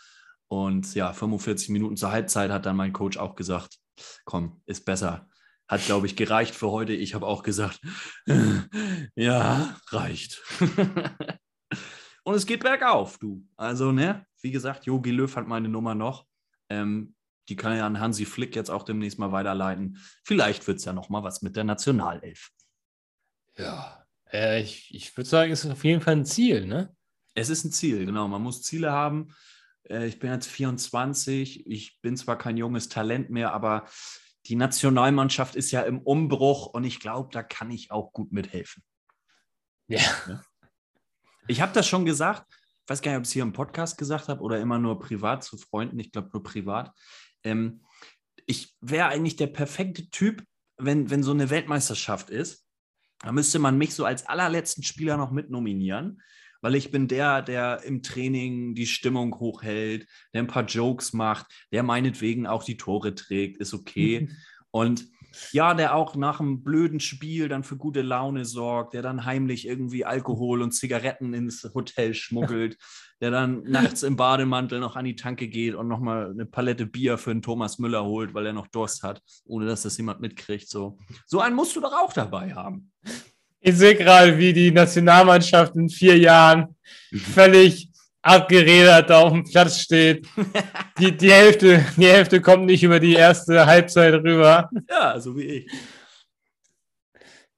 Und 0.49 0.95
ja, 0.95 1.13
45 1.13 1.71
Minuten 1.71 1.97
zur 1.97 2.13
Halbzeit 2.13 2.51
hat 2.51 2.67
dann 2.67 2.77
mein 2.77 2.93
Coach 2.93 3.17
auch 3.17 3.35
gesagt, 3.35 3.79
komm, 4.25 4.61
ist 4.67 4.85
besser. 4.85 5.29
Hat, 5.67 5.85
glaube 5.87 6.07
ich, 6.07 6.17
gereicht 6.17 6.55
für 6.55 6.71
heute. 6.71 6.93
Ich 6.93 7.15
habe 7.15 7.27
auch 7.27 7.43
gesagt, 7.43 7.81
ja, 9.15 9.77
reicht. 9.91 10.43
Und 12.25 12.35
es 12.35 12.47
geht 12.47 12.63
bergauf, 12.63 13.19
du. 13.19 13.47
Also, 13.57 13.93
ne, 13.93 14.27
wie 14.41 14.51
gesagt, 14.51 14.87
Jogi 14.87 15.11
Löw 15.11 15.35
hat 15.37 15.47
meine 15.47 15.69
Nummer 15.69 15.95
noch. 15.95 16.27
Ähm, 16.69 17.15
die 17.49 17.57
kann 17.57 17.77
ja 17.77 17.87
an 17.87 18.01
Hansi 18.01 18.25
Flick 18.25 18.57
jetzt 18.57 18.71
auch 18.71 18.85
demnächst 18.85 19.19
mal 19.19 19.33
weiterleiten. 19.33 19.99
Vielleicht 20.23 20.67
wird 20.67 20.79
es 20.79 20.85
ja 20.85 20.93
noch 20.93 21.11
mal 21.11 21.23
was 21.23 21.43
mit 21.43 21.57
der 21.57 21.65
Nationalelf. 21.65 22.51
Ja, 23.57 24.05
äh, 24.33 24.63
ich, 24.63 24.95
ich 24.95 25.17
würde 25.17 25.29
sagen, 25.29 25.53
es 25.53 25.65
ist 25.65 25.71
auf 25.71 25.85
jeden 25.85 26.01
Fall 26.01 26.17
ein 26.17 26.27
Ziel, 26.27 26.67
ne? 26.67 26.95
Es 27.35 27.49
ist 27.49 27.65
ein 27.65 27.73
Ziel, 27.73 28.07
genau. 28.07 28.29
Man 28.29 28.43
muss 28.43 28.63
Ziele 28.63 28.93
haben. 28.93 29.35
Äh, 29.89 30.07
ich 30.07 30.19
bin 30.19 30.31
jetzt 30.31 30.49
24. 30.49 31.67
Ich 31.67 32.01
bin 32.01 32.17
zwar 32.17 32.39
kein 32.39 32.57
junges 32.57 32.89
Talent 32.89 33.31
mehr, 33.31 33.53
aber 33.53 33.87
die 34.47 34.57
Nationalmannschaft 34.57 35.57
ist 35.57 35.71
ja 35.71 35.83
im 35.83 36.01
Umbruch 36.01 36.67
und 36.67 36.85
ich 36.85 37.01
glaube, 37.01 37.31
da 37.33 37.43
kann 37.43 37.71
ich 37.71 37.91
auch 37.91 38.13
gut 38.13 38.33
mithelfen. 38.33 38.83
Ja. 39.89 40.01
ja. 40.29 40.43
Ich 41.47 41.61
habe 41.61 41.73
das 41.73 41.87
schon 41.87 42.05
gesagt. 42.05 42.47
Ich 42.85 42.91
weiß 42.91 43.01
gar 43.01 43.13
nicht, 43.13 43.19
ob 43.19 43.23
ich 43.23 43.29
es 43.29 43.33
hier 43.33 43.43
im 43.43 43.53
Podcast 43.53 43.97
gesagt 43.97 44.29
habe 44.29 44.43
oder 44.43 44.61
immer 44.61 44.79
nur 44.79 44.99
privat 44.99 45.43
zu 45.43 45.57
Freunden. 45.57 45.99
Ich 45.99 46.13
glaube 46.13 46.31
nur 46.33 46.43
privat. 46.43 46.93
Ähm, 47.43 47.85
ich 48.47 48.77
wäre 48.81 49.09
eigentlich 49.09 49.37
der 49.37 49.47
perfekte 49.47 50.11
Typ, 50.11 50.45
wenn, 50.77 51.09
wenn 51.11 51.23
so 51.23 51.31
eine 51.31 51.49
Weltmeisterschaft 51.51 52.31
ist. 52.31 52.64
Da 53.21 53.33
müsste 53.33 53.59
man 53.59 53.79
mich 53.79 53.95
so 53.95 54.05
als 54.05 54.27
allerletzten 54.27 54.83
Spieler 54.83 55.17
noch 55.17 55.31
mitnominieren 55.31 56.21
weil 56.65 56.77
ich 56.77 56.91
bin 56.91 57.09
der, 57.09 57.43
der 57.43 57.83
im 57.83 58.03
Training 58.03 58.75
die 58.75 58.87
Stimmung 58.87 59.39
hochhält, 59.39 60.07
der 60.33 60.43
ein 60.43 60.47
paar 60.47 60.65
Jokes 60.65 61.13
macht, 61.13 61.45
der 61.73 61.83
meinetwegen 61.83 62.47
auch 62.47 62.65
die 62.65 62.79
Tore 62.79 63.15
trägt, 63.15 63.59
ist 63.59 63.75
okay. 63.75 64.31
Und 64.71 65.05
ja, 65.53 65.75
der 65.75 65.95
auch 65.95 66.17
nach 66.17 66.41
einem 66.41 66.63
blöden 66.63 67.01
Spiel 67.01 67.49
dann 67.49 67.65
für 67.65 67.77
gute 67.77 68.03
Laune 68.03 68.45
sorgt, 68.45 68.95
der 68.95 69.03
dann 69.03 69.25
heimlich 69.25 69.67
irgendwie 69.67 70.05
Alkohol 70.05 70.63
und 70.63 70.73
Zigaretten 70.73 71.35
ins 71.35 71.69
Hotel 71.75 72.15
schmuggelt, 72.15 72.79
der 73.21 73.31
dann 73.31 73.63
nachts 73.63 74.03
im 74.03 74.17
Bademantel 74.17 74.81
noch 74.81 74.97
an 74.97 75.05
die 75.05 75.17
Tanke 75.17 75.49
geht 75.49 75.75
und 75.75 75.89
nochmal 75.89 76.31
eine 76.31 76.47
Palette 76.47 76.87
Bier 76.87 77.19
für 77.19 77.33
den 77.33 77.43
Thomas 77.43 77.79
Müller 77.79 78.05
holt, 78.05 78.35
weil 78.35 78.47
er 78.47 78.53
noch 78.53 78.67
Durst 78.67 79.03
hat, 79.03 79.23
ohne 79.45 79.67
dass 79.67 79.83
das 79.83 79.97
jemand 79.97 80.21
mitkriegt. 80.21 80.69
So, 80.69 80.99
so 81.27 81.41
einen 81.41 81.57
musst 81.57 81.75
du 81.77 81.81
doch 81.81 81.93
auch 81.93 82.13
dabei 82.13 82.55
haben. 82.55 82.91
Ich 83.61 83.77
sehe 83.77 83.95
gerade, 83.95 84.37
wie 84.37 84.53
die 84.53 84.71
Nationalmannschaft 84.71 85.75
in 85.77 85.89
vier 85.89 86.19
Jahren 86.19 86.77
völlig 87.15 87.94
abgeredet 88.25 89.13
auf 89.13 89.33
dem 89.33 89.45
Platz 89.45 89.81
steht. 89.81 90.27
Die, 90.99 91.17
die, 91.17 91.31
Hälfte, 91.31 91.85
die 91.97 92.07
Hälfte 92.07 92.41
kommt 92.41 92.67
nicht 92.67 92.83
über 92.83 92.99
die 92.99 93.15
erste 93.15 93.67
Halbzeit 93.67 94.15
rüber. 94.15 94.71
Ja, 94.89 95.21
so 95.21 95.37
wie 95.37 95.43
ich. 95.43 95.73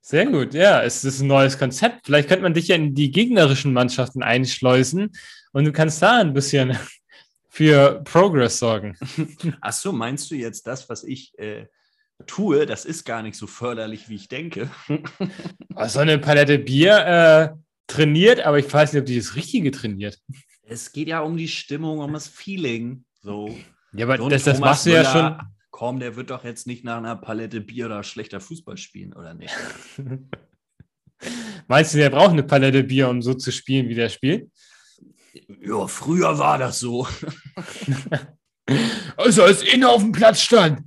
Sehr 0.01 0.27
gut, 0.27 0.55
ja, 0.55 0.83
es 0.83 1.05
ist 1.05 1.21
ein 1.21 1.27
neues 1.27 1.59
Konzept. 1.59 2.07
Vielleicht 2.07 2.29
könnte 2.29 2.43
man 2.43 2.55
dich 2.55 2.69
ja 2.69 2.77
in 2.77 2.95
die 2.95 3.11
gegnerischen 3.11 3.73
Mannschaften 3.73 4.23
einschleusen 4.23 5.13
und 5.53 5.65
du 5.65 5.73
kannst 5.73 6.01
da 6.03 6.21
ein 6.21 6.33
bisschen 6.33 6.79
für 7.49 8.03
Progress 8.05 8.59
sorgen. 8.59 8.97
Ach 9.61 9.73
so, 9.73 9.93
meinst 9.93 10.31
du 10.31 10.35
jetzt 10.35 10.67
das, 10.67 10.89
was 10.89 11.05
ich 11.05 11.37
äh, 11.39 11.67
tue, 12.27 12.67
das 12.67 12.85
ist 12.85 13.05
gar 13.05 13.23
nicht 13.23 13.37
so 13.37 13.47
förderlich, 13.47 14.09
wie 14.09 14.17
ich 14.17 14.29
denke. 14.29 14.71
So 15.89 15.99
eine 15.99 16.19
Palette 16.19 16.59
Bier 16.59 16.97
äh, 17.07 17.49
trainiert, 17.87 18.41
aber 18.41 18.59
ich 18.59 18.73
weiß 18.73 18.93
nicht, 18.93 19.01
ob 19.01 19.07
die 19.07 19.19
das 19.19 19.37
Richtige 19.37 19.71
trainiert. 19.71 20.19
Es 20.69 20.91
geht 20.93 21.07
ja 21.07 21.21
um 21.21 21.37
die 21.37 21.49
Stimmung, 21.49 22.01
um 22.01 22.13
das 22.13 22.27
Feeling. 22.27 23.05
So. 23.23 23.57
Ja, 23.93 24.07
aber 24.07 24.19
das, 24.29 24.45
das 24.45 24.59
machst 24.59 24.87
du 24.87 24.91
ja 24.91 25.05
schon. 25.05 25.39
Komm, 25.71 26.01
der 26.01 26.17
wird 26.17 26.31
doch 26.31 26.43
jetzt 26.43 26.67
nicht 26.67 26.85
nach 26.85 26.97
einer 26.97 27.17
Palette 27.17 27.61
Bier 27.61 27.87
oder 27.87 28.03
schlechter 28.03 28.41
Fußball 28.41 28.77
spielen, 28.77 29.13
oder 29.13 29.35
nicht? 29.35 29.55
Meinst 31.69 31.95
du, 31.95 31.99
der 31.99 32.11
braucht 32.11 32.31
eine 32.31 32.43
Palette 32.43 32.83
Bier, 32.83 33.09
um 33.09 33.23
so 33.23 33.35
zu 33.35 33.53
spielen, 33.53 33.89
wie 33.89 33.95
der 33.95 34.09
spielt? 34.09 34.51
Ja, 35.61 35.87
früher 35.87 36.37
war 36.39 36.59
das 36.59 36.81
so. 36.81 37.07
also 39.17 39.45
als 39.45 39.63
innen 39.63 39.85
auf 39.85 40.03
dem 40.03 40.13
Platz 40.13 40.41
stand. 40.41 40.83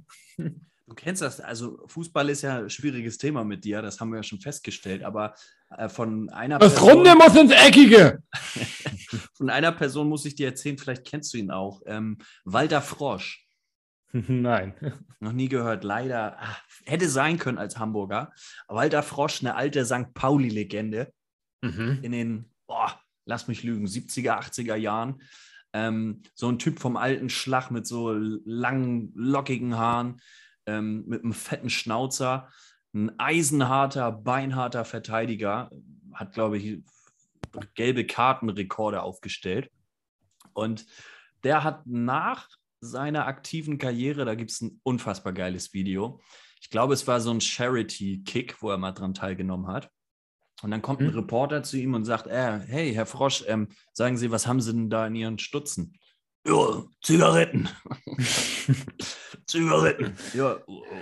Du 0.89 0.95
kennst 0.95 1.21
das, 1.21 1.39
also 1.39 1.79
Fußball 1.85 2.29
ist 2.29 2.41
ja 2.41 2.61
ein 2.61 2.69
schwieriges 2.69 3.19
Thema 3.19 3.43
mit 3.43 3.63
dir, 3.63 3.83
das 3.83 3.99
haben 3.99 4.09
wir 4.09 4.17
ja 4.17 4.23
schon 4.23 4.41
festgestellt, 4.41 5.03
aber 5.03 5.35
äh, 5.77 5.87
von 5.87 6.29
einer 6.29 6.57
das 6.57 6.73
Person. 6.73 7.05
Runde 7.05 7.15
muss 7.15 7.35
ins 7.35 7.51
Eckige! 7.51 8.23
von 9.35 9.51
einer 9.51 9.71
Person 9.71 10.09
muss 10.09 10.25
ich 10.25 10.33
dir 10.33 10.47
erzählen, 10.47 10.79
vielleicht 10.79 11.05
kennst 11.05 11.31
du 11.33 11.37
ihn 11.37 11.51
auch. 11.51 11.83
Ähm, 11.85 12.17
Walter 12.43 12.81
Frosch. 12.81 13.47
Nein. 14.11 14.73
Noch 15.19 15.31
nie 15.31 15.47
gehört, 15.47 15.83
leider. 15.83 16.37
Ach, 16.39 16.59
hätte 16.85 17.07
sein 17.07 17.37
können 17.37 17.59
als 17.59 17.77
Hamburger. 17.77 18.33
Walter 18.67 19.03
Frosch, 19.03 19.41
eine 19.41 19.53
alte 19.53 19.85
St. 19.85 20.15
Pauli-Legende. 20.15 21.13
Mhm. 21.61 21.99
In 22.01 22.11
den, 22.11 22.51
boah, 22.65 22.99
lass 23.25 23.47
mich 23.47 23.61
lügen, 23.61 23.85
70er, 23.85 24.39
80er 24.39 24.75
Jahren. 24.75 25.21
Ähm, 25.71 26.23
so 26.33 26.49
ein 26.49 26.57
Typ 26.57 26.79
vom 26.79 26.97
alten 26.97 27.29
Schlag 27.29 27.69
mit 27.69 27.85
so 27.85 28.11
langen, 28.11 29.11
lockigen 29.13 29.77
Haaren 29.77 30.19
ähm, 30.65 31.05
mit 31.07 31.23
einem 31.23 31.33
fetten 31.33 31.69
Schnauzer, 31.69 32.49
ein 32.93 33.17
eisenharter, 33.19 34.11
beinharter 34.11 34.85
Verteidiger, 34.85 35.69
hat, 36.13 36.33
glaube 36.33 36.57
ich, 36.57 36.81
gelbe 37.75 38.05
Kartenrekorde 38.05 39.01
aufgestellt. 39.01 39.71
Und 40.53 40.85
der 41.43 41.63
hat 41.63 41.85
nach 41.85 42.47
seiner 42.81 43.27
aktiven 43.27 43.77
Karriere, 43.77 44.25
da 44.25 44.35
gibt 44.35 44.51
es 44.51 44.61
ein 44.61 44.79
unfassbar 44.83 45.33
geiles 45.33 45.73
Video. 45.73 46.19
Ich 46.61 46.69
glaube, 46.69 46.93
es 46.93 47.07
war 47.07 47.19
so 47.19 47.31
ein 47.31 47.41
Charity-Kick, 47.41 48.61
wo 48.61 48.69
er 48.69 48.77
mal 48.77 48.91
dran 48.91 49.13
teilgenommen 49.13 49.67
hat. 49.67 49.89
Und 50.61 50.71
dann 50.71 50.81
kommt 50.81 50.99
ein 51.01 51.07
hm. 51.07 51.15
Reporter 51.15 51.63
zu 51.63 51.77
ihm 51.77 51.93
und 51.93 52.03
sagt, 52.03 52.27
äh, 52.27 52.59
hey, 52.59 52.93
Herr 52.93 53.05
Frosch, 53.05 53.45
ähm, 53.47 53.69
sagen 53.93 54.17
Sie, 54.17 54.29
was 54.31 54.45
haben 54.45 54.59
Sie 54.59 54.73
denn 54.73 54.89
da 54.89 55.07
in 55.07 55.15
Ihren 55.15 55.39
Stutzen? 55.39 55.97
Ja, 56.45 56.83
Zigaretten. 57.01 57.69
Zigaretten. 59.45 60.15
Ja, 60.33 60.57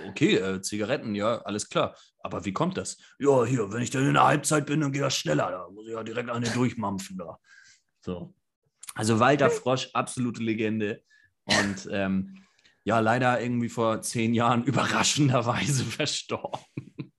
okay, 0.08 0.36
äh, 0.36 0.60
Zigaretten, 0.60 1.14
ja, 1.14 1.38
alles 1.42 1.68
klar. 1.68 1.96
Aber 2.20 2.44
wie 2.44 2.52
kommt 2.52 2.76
das? 2.76 2.98
Ja, 3.18 3.44
hier, 3.44 3.72
wenn 3.72 3.82
ich 3.82 3.90
dann 3.90 4.06
in 4.06 4.14
der 4.14 4.24
Halbzeit 4.24 4.66
bin, 4.66 4.80
dann 4.80 4.92
geht 4.92 5.02
das 5.02 5.16
schneller. 5.16 5.50
Da 5.50 5.68
muss 5.70 5.86
ich 5.86 5.92
ja 5.92 6.02
direkt 6.02 6.30
eine 6.30 6.48
durchmampfen 6.50 7.18
da. 7.18 7.38
So. 8.00 8.34
Also 8.94 9.20
Walter 9.20 9.50
Frosch, 9.50 9.90
absolute 9.92 10.42
Legende. 10.42 11.02
Und 11.44 11.88
ähm, 11.90 12.42
ja 12.88 13.00
leider 13.00 13.38
irgendwie 13.40 13.68
vor 13.68 14.00
zehn 14.00 14.32
Jahren 14.32 14.64
überraschenderweise 14.64 15.84
verstorben. 15.98 17.12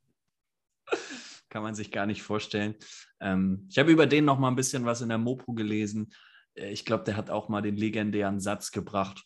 Kann 1.47 1.63
man 1.63 1.76
sich 1.76 1.91
gar 1.91 2.05
nicht 2.05 2.24
vorstellen. 2.24 2.76
Ähm, 3.20 3.67
ich 3.70 3.78
habe 3.78 3.91
über 3.91 4.07
den 4.07 4.26
noch 4.26 4.39
mal 4.39 4.49
ein 4.49 4.55
bisschen 4.55 4.86
was 4.86 5.01
in 5.01 5.09
der 5.09 5.17
Mopo 5.20 5.53
gelesen. 5.53 6.11
Äh, 6.60 6.72
ich 6.72 6.86
glaube, 6.86 7.03
der 7.03 7.18
hat 7.18 7.30
auch 7.30 7.49
mal 7.49 7.62
den 7.62 7.78
legendären 7.78 8.39
Satz 8.39 8.72
gebracht. 8.72 9.26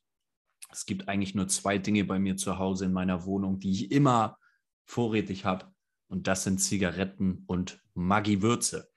Es 0.72 0.86
gibt 0.86 1.08
eigentlich 1.08 1.36
nur 1.36 1.48
zwei 1.48 1.78
Dinge 1.78 2.04
bei 2.04 2.20
mir 2.20 2.36
zu 2.36 2.58
Hause 2.58 2.86
in 2.86 2.94
meiner 2.94 3.26
Wohnung, 3.26 3.60
die 3.60 3.72
ich 3.72 3.92
immer 3.92 4.38
vorrätig 4.86 5.46
habe. 5.46 5.72
Und 6.08 6.28
das 6.28 6.44
sind 6.44 6.60
Zigaretten 6.60 7.44
und 7.48 7.82
Maggi 7.94 8.42
Würze. 8.42 8.90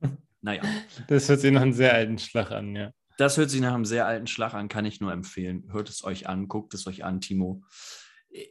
Naja. 0.42 0.62
Das 1.08 1.28
hört 1.28 1.40
sich 1.40 1.50
nach 1.50 1.62
einem 1.62 1.72
sehr 1.72 1.92
alten 1.92 2.18
Schlag 2.18 2.52
an, 2.52 2.76
ja. 2.76 2.92
Das 3.18 3.36
hört 3.36 3.50
sich 3.50 3.60
nach 3.60 3.74
einem 3.74 3.86
sehr 3.86 4.06
alten 4.06 4.28
Schlag 4.28 4.54
an, 4.54 4.68
kann 4.68 4.84
ich 4.84 5.00
nur 5.00 5.10
empfehlen. 5.10 5.72
Hört 5.72 5.88
es 5.88 6.04
euch 6.04 6.28
an, 6.28 6.46
guckt 6.46 6.72
es 6.74 6.86
euch 6.86 7.02
an, 7.02 7.20
Timo. 7.20 7.64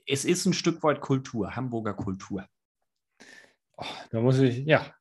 Es 0.05 0.25
ist 0.25 0.45
ein 0.45 0.53
Stück 0.53 0.83
weit 0.83 0.99
Kultur, 0.99 1.55
Hamburger 1.55 1.93
Kultur. 1.93 2.45
Oh, 3.77 3.85
da 4.09 4.19
muss 4.19 4.39
ich, 4.39 4.65
ja. 4.65 4.93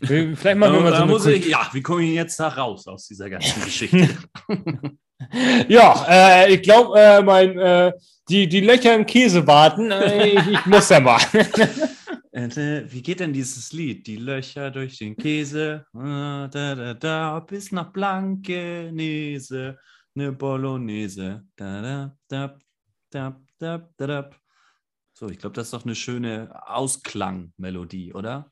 Vielleicht 0.00 0.56
machen 0.56 0.74
wir 0.74 0.80
mal 0.80 0.90
so 0.90 1.02
eine 1.02 1.12
muss 1.12 1.26
ich, 1.26 1.46
Ja, 1.46 1.68
wie 1.72 1.82
komme 1.82 2.04
ich 2.04 2.14
jetzt 2.14 2.38
da 2.38 2.48
raus 2.48 2.86
aus 2.86 3.06
dieser 3.08 3.28
ganzen 3.30 3.62
Geschichte? 3.64 4.08
ja, 5.68 6.06
äh, 6.08 6.54
ich 6.54 6.62
glaube, 6.62 6.98
äh, 6.98 7.22
mein, 7.22 7.58
äh, 7.58 7.92
die, 8.28 8.48
die 8.48 8.60
Löcher 8.60 8.94
im 8.94 9.06
Käse 9.06 9.46
warten. 9.46 9.90
Äh, 9.90 10.28
ich, 10.28 10.46
ich 10.48 10.66
muss 10.66 10.88
ja 10.88 11.00
mal. 11.00 11.20
Äh, 12.36 12.82
wie 12.88 13.00
geht 13.00 13.20
denn 13.20 13.32
dieses 13.32 13.72
Lied? 13.72 14.08
Die 14.08 14.16
Löcher 14.16 14.72
durch 14.72 14.98
den 14.98 15.14
Käse, 15.14 15.86
da, 15.92 16.48
da, 16.48 16.94
da, 16.94 17.38
bis 17.38 17.70
nach 17.70 17.92
Blankenese, 17.92 19.78
eine 20.16 20.32
Bolognese. 20.32 21.44
Da, 21.54 21.80
da, 21.80 22.16
da, 22.26 22.58
da, 23.10 23.40
da, 23.60 23.88
da, 23.96 24.06
da. 24.08 24.30
So, 25.12 25.28
ich 25.28 25.38
glaube, 25.38 25.54
das 25.54 25.68
ist 25.68 25.74
doch 25.74 25.84
eine 25.84 25.94
schöne 25.94 26.50
Ausklangmelodie, 26.66 28.12
oder? 28.14 28.50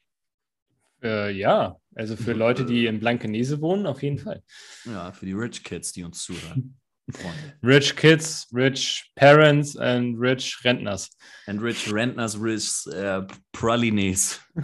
Äh, 1.02 1.32
ja, 1.32 1.76
also 1.94 2.16
für 2.16 2.32
Leute, 2.32 2.64
die 2.64 2.86
in 2.86 3.00
Blankenese 3.00 3.60
wohnen, 3.60 3.86
auf 3.86 4.02
jeden 4.02 4.18
Fall. 4.18 4.42
Ja, 4.84 5.12
für 5.12 5.26
die 5.26 5.32
Rich 5.32 5.64
Kids, 5.64 5.92
die 5.92 6.04
uns 6.04 6.22
zuhören. 6.22 6.76
Rich 7.62 7.96
kids, 7.96 8.46
rich 8.52 9.10
parents, 9.16 9.76
and 9.76 10.18
rich 10.18 10.58
rentners. 10.64 11.10
And 11.46 11.60
rich 11.60 11.88
rentners 11.88 12.38
with 12.38 12.86
uh, 12.94 13.22
pralines. 13.52 14.38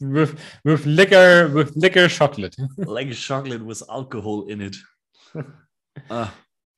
with, 0.00 0.38
with 0.64 0.86
liquor, 0.86 1.48
with 1.48 1.76
liquor 1.76 2.08
chocolate. 2.08 2.56
like 2.78 3.12
chocolate 3.12 3.64
with 3.64 3.82
alcohol 3.88 4.48
in 4.48 4.62
it. 4.62 4.76
Uh, 6.10 6.28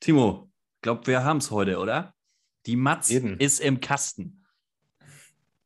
Timo, 0.01 0.51
glaub, 0.83 1.07
wir 1.07 1.25
haben 1.25 1.39
es 1.39 1.51
heute, 1.51 1.79
oder? 1.79 2.14
Die 2.67 2.77
Matz 2.77 3.11
ist 3.11 3.61
im 3.61 3.81
Kasten. 3.81 4.45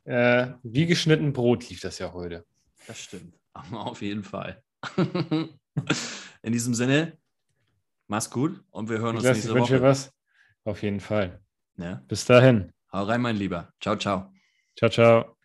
Äh, 0.05 0.49
wie 0.63 0.87
geschnitten 0.87 1.33
Brot 1.33 1.69
lief 1.69 1.81
das 1.81 1.99
ja 1.99 2.13
heute. 2.13 2.45
Das 2.91 2.99
stimmt. 2.99 3.39
Auf 3.73 4.03
jeden 4.03 4.25
Fall. 4.25 4.65
In 6.43 6.53
diesem 6.53 6.75
Sinne, 6.75 7.17
Mach's 8.09 8.29
gut 8.29 8.65
und 8.71 8.89
wir 8.89 8.99
hören 8.99 9.15
uns 9.15 9.23
Niklas, 9.23 9.37
nächste 9.37 9.51
ich 9.51 9.55
wünsche 9.55 9.75
Woche. 9.75 9.83
was. 9.83 10.13
Auf 10.65 10.83
jeden 10.83 10.99
Fall. 10.99 11.41
Ja. 11.77 12.03
Bis 12.09 12.25
dahin. 12.25 12.73
Hau 12.93 13.05
rein, 13.05 13.21
mein 13.21 13.37
Lieber. 13.37 13.73
Ciao, 13.81 13.95
ciao. 13.95 14.33
Ciao, 14.77 14.91
ciao. 14.91 15.37